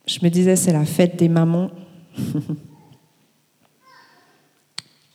Je 0.08 0.20
me 0.22 0.30
disais, 0.30 0.56
c'est 0.56 0.72
la 0.72 0.86
fête 0.86 1.16
des 1.16 1.28
mamans. 1.28 1.70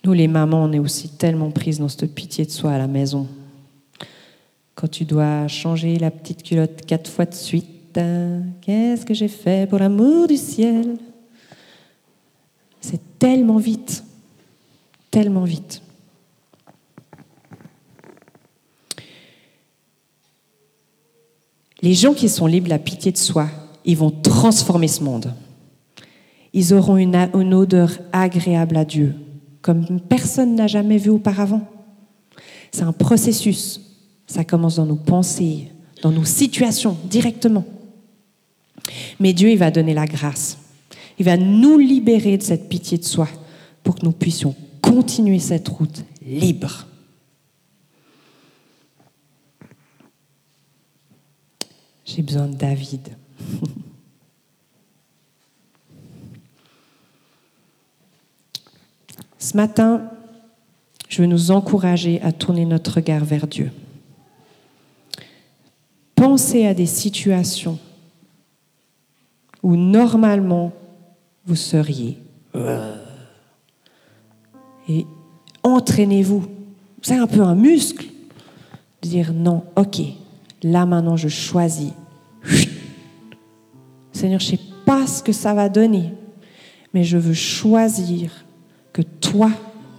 Nous, 0.05 0.13
les 0.13 0.27
mamans, 0.27 0.65
on 0.65 0.71
est 0.71 0.77
aussi 0.77 1.09
tellement 1.09 1.49
prises 1.49 1.79
dans 1.79 1.89
cette 1.89 2.13
pitié 2.13 2.45
de 2.45 2.51
soi 2.51 2.73
à 2.73 2.77
la 2.77 2.87
maison. 2.87 3.27
Quand 4.75 4.87
tu 4.87 5.03
dois 5.03 5.47
changer 5.47 5.97
la 5.97 6.11
petite 6.11 6.43
culotte 6.43 6.85
quatre 6.85 7.09
fois 7.09 7.25
de 7.25 7.33
suite, 7.33 7.99
qu'est-ce 8.61 9.03
que 9.03 9.15
j'ai 9.15 9.29
fait 9.29 9.67
pour 9.67 9.79
l'amour 9.79 10.27
du 10.27 10.37
ciel? 10.37 10.95
C'est 12.79 13.17
tellement 13.17 13.57
vite, 13.57 14.03
tellement 15.09 15.45
vite. 15.45 15.81
Les 21.81 21.95
gens 21.95 22.13
qui 22.13 22.29
sont 22.29 22.45
libres 22.45 22.65
de 22.65 22.69
la 22.69 22.79
pitié 22.79 23.11
de 23.11 23.17
soi, 23.17 23.49
ils 23.85 23.97
vont 23.97 24.11
transformer 24.11 24.87
ce 24.87 25.03
monde. 25.03 25.33
Ils 26.53 26.73
auront 26.73 26.97
une, 26.97 27.15
odeur 27.53 27.91
agréable 28.11 28.77
à 28.77 28.85
Dieu, 28.85 29.15
comme 29.61 29.99
personne 30.01 30.55
n'a 30.55 30.67
jamais 30.67 30.97
vu 30.97 31.09
auparavant. 31.09 31.67
C'est 32.71 32.83
un 32.83 32.93
processus. 32.93 33.81
Ça 34.27 34.43
commence 34.43 34.75
dans 34.77 34.85
nos 34.85 34.95
pensées, 34.95 35.71
dans 36.01 36.11
nos 36.11 36.25
situations, 36.25 36.97
directement. 37.05 37.65
Mais 39.19 39.33
Dieu, 39.33 39.49
il 39.49 39.57
va 39.57 39.71
donner 39.71 39.93
la 39.93 40.05
grâce. 40.05 40.57
Il 41.19 41.25
va 41.25 41.37
nous 41.37 41.77
libérer 41.77 42.37
de 42.37 42.43
cette 42.43 42.69
pitié 42.69 42.97
de 42.97 43.03
soi 43.03 43.27
pour 43.83 43.95
que 43.95 44.05
nous 44.05 44.11
puissions 44.11 44.55
continuer 44.81 45.39
cette 45.39 45.67
route 45.67 46.03
libre. 46.25 46.87
J'ai 52.05 52.21
besoin 52.21 52.47
de 52.47 52.55
David. 52.55 53.09
Ce 59.39 59.57
matin, 59.57 60.09
je 61.09 61.21
veux 61.21 61.27
nous 61.27 61.51
encourager 61.51 62.21
à 62.21 62.31
tourner 62.31 62.65
notre 62.65 62.95
regard 62.95 63.25
vers 63.25 63.45
Dieu. 63.45 63.71
Pensez 66.15 66.65
à 66.65 66.73
des 66.73 66.85
situations 66.85 67.77
où 69.61 69.75
normalement 69.75 70.71
vous 71.45 71.55
seriez. 71.55 72.17
Et 74.87 75.05
entraînez-vous. 75.63 76.47
C'est 77.01 77.17
un 77.17 77.27
peu 77.27 77.41
un 77.41 77.55
muscle 77.55 78.05
de 79.01 79.09
dire 79.09 79.33
non, 79.33 79.65
ok, 79.75 80.01
là 80.61 80.85
maintenant 80.85 81.17
je 81.17 81.27
choisis 81.27 81.91
Seigneur, 84.23 84.39
je 84.39 84.53
ne 84.53 84.57
sais 84.57 84.63
pas 84.85 85.05
ce 85.05 85.21
que 85.21 85.33
ça 85.33 85.53
va 85.53 85.67
donner, 85.67 86.13
mais 86.93 87.03
je 87.03 87.17
veux 87.17 87.33
choisir 87.33 88.31
que 88.93 89.01
toi, 89.01 89.51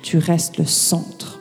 tu 0.03 0.17
restes 0.17 0.57
le 0.57 0.65
centre. 0.65 1.41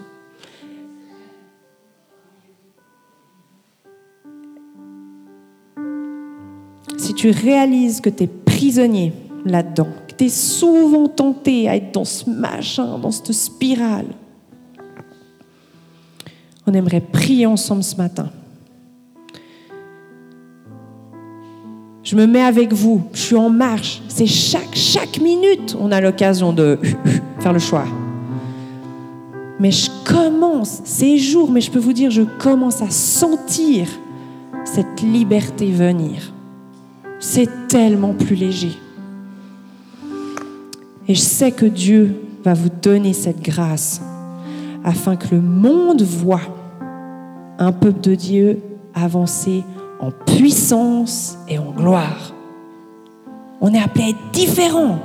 Si 6.97 7.13
tu 7.13 7.29
réalises 7.29 8.01
que 8.01 8.09
tu 8.09 8.23
es 8.23 8.27
prisonnier 8.27 9.13
là-dedans, 9.45 9.87
que 10.09 10.15
tu 10.15 10.25
es 10.25 10.29
souvent 10.29 11.07
tenté 11.07 11.69
à 11.69 11.77
être 11.77 11.93
dans 11.93 12.03
ce 12.03 12.29
machin, 12.29 12.99
dans 12.99 13.11
cette 13.11 13.31
spirale, 13.31 14.07
on 16.67 16.73
aimerait 16.73 16.99
prier 16.99 17.45
ensemble 17.45 17.83
ce 17.83 17.95
matin. 17.95 18.29
Je 22.03 22.17
me 22.17 22.27
mets 22.27 22.41
avec 22.41 22.73
vous, 22.73 23.01
je 23.13 23.19
suis 23.19 23.35
en 23.35 23.49
marche. 23.49 24.01
C'est 24.09 24.25
chaque, 24.25 24.75
chaque 24.75 25.21
minute, 25.21 25.75
on 25.79 25.91
a 25.91 26.01
l'occasion 26.01 26.51
de 26.51 26.77
faire 27.39 27.53
le 27.53 27.59
choix. 27.59 27.85
Mais 29.59 29.71
je 29.71 29.89
commence, 30.05 30.81
ces 30.83 31.17
jours, 31.17 31.49
mais 31.49 31.61
je 31.61 31.71
peux 31.71 31.79
vous 31.79 31.93
dire, 31.93 32.11
je 32.11 32.23
commence 32.39 32.81
à 32.81 32.89
sentir 32.89 33.87
cette 34.65 35.01
liberté 35.01 35.71
venir. 35.71 36.33
C'est 37.19 37.67
tellement 37.69 38.13
plus 38.13 38.35
léger. 38.35 38.73
Et 41.07 41.15
je 41.15 41.21
sais 41.21 41.51
que 41.51 41.65
Dieu 41.65 42.15
va 42.43 42.53
vous 42.53 42.69
donner 42.81 43.13
cette 43.13 43.41
grâce 43.41 44.01
afin 44.83 45.15
que 45.15 45.35
le 45.35 45.41
monde 45.41 46.01
voit 46.01 46.41
un 47.59 47.71
peuple 47.71 48.01
de 48.01 48.15
Dieu 48.15 48.59
avancer 48.93 49.63
en 50.03 50.11
puissance 50.11 51.37
et 51.47 51.57
en 51.57 51.71
gloire. 51.71 52.33
On 53.61 53.73
est 53.73 53.79
appelé 53.79 54.03
à 54.03 54.09
être 54.09 54.31
différent. 54.33 54.99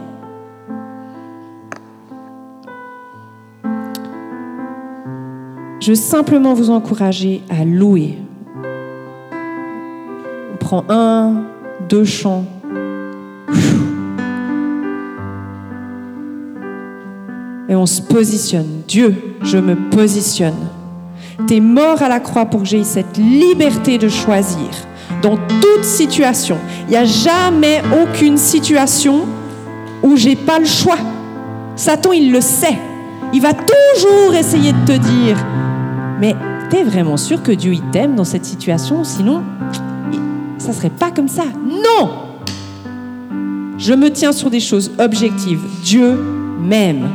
Je 5.81 5.91
veux 5.91 5.95
simplement 5.95 6.53
vous 6.53 6.71
encourager 6.71 7.43
à 7.49 7.65
louer. 7.65 8.19
On 10.53 10.57
prend 10.57 10.85
un, 10.89 11.45
deux 11.89 12.05
chants. 12.05 12.45
Et 17.69 17.77
on 17.77 17.87
se 17.87 18.03
positionne. 18.03 18.83
Dieu, 18.89 19.15
je 19.43 19.59
me 19.59 19.77
positionne. 19.91 20.78
Tu 21.47 21.57
es 21.57 21.61
mort 21.61 22.03
à 22.03 22.09
la 22.09 22.21
croix 22.21 22.47
pour 22.47 22.63
que 22.63 22.67
j'ai 22.67 22.85
cette 22.85 23.17
liberté 23.17 23.99
de 23.99 24.09
choisir 24.09 24.69
dans 25.23 25.37
toute 25.37 25.85
situation. 25.85 26.59
Il 26.87 26.91
n'y 26.91 26.97
a 26.97 27.05
jamais 27.05 27.83
aucune 28.03 28.37
situation 28.37 29.27
où 30.03 30.17
j'ai 30.17 30.37
pas 30.37 30.59
le 30.59 30.65
choix. 30.65 30.99
Satan, 31.77 32.13
il 32.13 32.33
le 32.33 32.41
sait. 32.41 32.79
Il 33.33 33.41
va 33.41 33.53
toujours 33.53 34.35
essayer 34.35 34.73
de 34.73 34.85
te 34.87 34.93
dire, 34.93 35.37
mais 36.21 36.35
tu 36.71 36.77
es 36.77 36.83
vraiment 36.83 37.17
sûr 37.17 37.43
que 37.43 37.53
Dieu 37.53 37.73
il 37.73 37.83
t'aime 37.91 38.15
dans 38.15 38.25
cette 38.25 38.45
situation? 38.45 39.05
Sinon, 39.05 39.43
ça 40.59 40.73
serait 40.73 40.91
pas 40.91 41.11
comme 41.11 41.29
ça. 41.29 41.45
Non 41.67 42.11
Je 43.79 43.93
me 43.93 44.11
tiens 44.11 44.33
sur 44.33 44.51
des 44.51 44.61
choses 44.61 44.91
objectives. 44.99 45.61
Dieu 45.83 46.19
m'aime. 46.61 47.09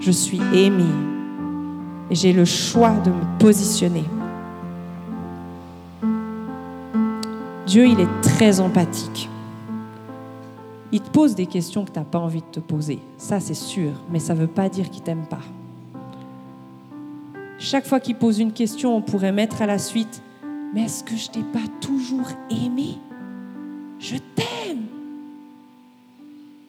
Je 0.00 0.10
suis 0.10 0.40
aimé. 0.54 0.84
Et 2.10 2.14
j'ai 2.14 2.32
le 2.32 2.44
choix 2.44 2.94
de 3.04 3.10
me 3.10 3.38
positionner. 3.38 4.04
Dieu, 7.66 7.86
il 7.86 8.00
est 8.00 8.20
très 8.22 8.60
empathique. 8.60 9.28
Il 10.90 11.02
te 11.02 11.10
pose 11.10 11.34
des 11.34 11.46
questions 11.46 11.84
que 11.84 11.90
tu 11.90 11.98
n'as 11.98 12.04
pas 12.04 12.18
envie 12.18 12.40
de 12.40 12.46
te 12.46 12.60
poser. 12.60 12.98
Ça, 13.18 13.40
c'est 13.40 13.52
sûr. 13.52 13.92
Mais 14.10 14.20
ça 14.20 14.34
ne 14.34 14.40
veut 14.40 14.46
pas 14.46 14.70
dire 14.70 14.88
qu'il 14.88 15.02
t'aime 15.02 15.26
pas. 15.26 15.42
Chaque 17.58 17.86
fois 17.86 18.00
qu'il 18.00 18.14
pose 18.14 18.38
une 18.38 18.52
question, 18.52 18.96
on 18.96 19.02
pourrait 19.02 19.32
mettre 19.32 19.60
à 19.60 19.66
la 19.66 19.78
suite, 19.78 20.22
mais 20.72 20.84
est-ce 20.84 21.02
que 21.04 21.16
je 21.16 21.28
t'ai 21.28 21.42
pas 21.42 21.66
toujours 21.80 22.28
aimé? 22.50 22.96
Je 23.98 24.16
t'aime. 24.16 24.86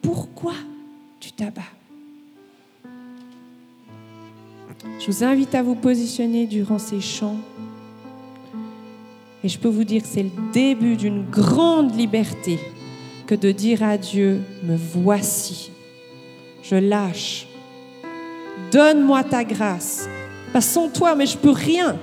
Pourquoi 0.02 0.54
tu 1.20 1.32
t'abats? 1.32 1.62
Je 4.84 5.06
vous 5.06 5.24
invite 5.24 5.54
à 5.54 5.62
vous 5.62 5.74
positionner 5.74 6.46
durant 6.46 6.78
ces 6.78 7.00
chants. 7.00 7.38
Et 9.42 9.48
je 9.48 9.58
peux 9.58 9.68
vous 9.68 9.84
dire 9.84 10.02
que 10.02 10.08
c'est 10.08 10.22
le 10.22 10.30
début 10.52 10.96
d'une 10.96 11.24
grande 11.30 11.94
liberté 11.96 12.58
que 13.26 13.34
de 13.34 13.52
dire 13.52 13.82
à 13.82 13.96
Dieu, 13.96 14.40
me 14.64 14.76
voici, 14.76 15.70
je 16.62 16.76
lâche, 16.76 17.46
donne-moi 18.72 19.24
ta 19.24 19.44
grâce, 19.44 20.08
pas 20.52 20.60
sans 20.60 20.88
toi, 20.88 21.14
mais 21.14 21.26
je 21.26 21.38
peux 21.38 21.50
rien. 21.50 21.96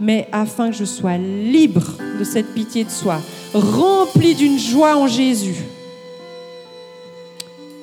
Mais 0.00 0.28
afin 0.30 0.70
que 0.70 0.76
je 0.76 0.84
sois 0.84 1.16
libre 1.16 1.96
de 2.18 2.24
cette 2.24 2.54
pitié 2.54 2.84
de 2.84 2.90
soi, 2.90 3.20
rempli 3.54 4.34
d'une 4.34 4.58
joie 4.58 4.96
en 4.96 5.08
Jésus. 5.08 5.56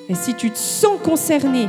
Et 0.08 0.14
si 0.14 0.34
tu 0.34 0.50
te 0.50 0.58
sens 0.58 0.98
concerné 1.02 1.66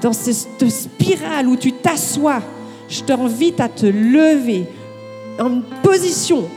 dans 0.00 0.12
cette 0.12 0.68
spirale 0.68 1.48
où 1.48 1.56
tu 1.56 1.72
t'assois, 1.72 2.40
je 2.88 3.02
t'invite 3.02 3.60
à 3.60 3.68
te 3.68 3.86
lever 3.86 4.66
en 5.38 5.60
position. 5.82 6.48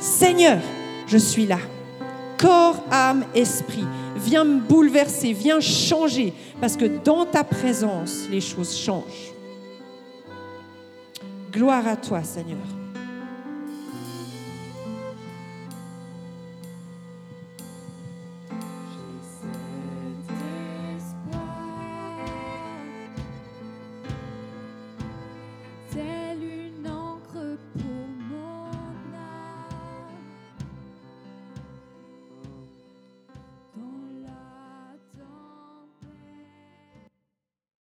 Seigneur, 0.00 0.58
je 1.06 1.18
suis 1.18 1.46
là. 1.46 1.58
Corps, 2.38 2.82
âme, 2.90 3.24
esprit. 3.34 3.84
Viens 4.16 4.44
me 4.44 4.60
bouleverser, 4.60 5.32
viens 5.32 5.60
changer. 5.60 6.32
Parce 6.60 6.76
que 6.76 6.84
dans 6.84 7.24
ta 7.24 7.44
présence, 7.44 8.26
les 8.30 8.40
choses 8.40 8.76
changent. 8.76 9.32
Gloire 11.52 11.86
à 11.86 11.96
toi, 11.96 12.22
Seigneur. 12.22 12.58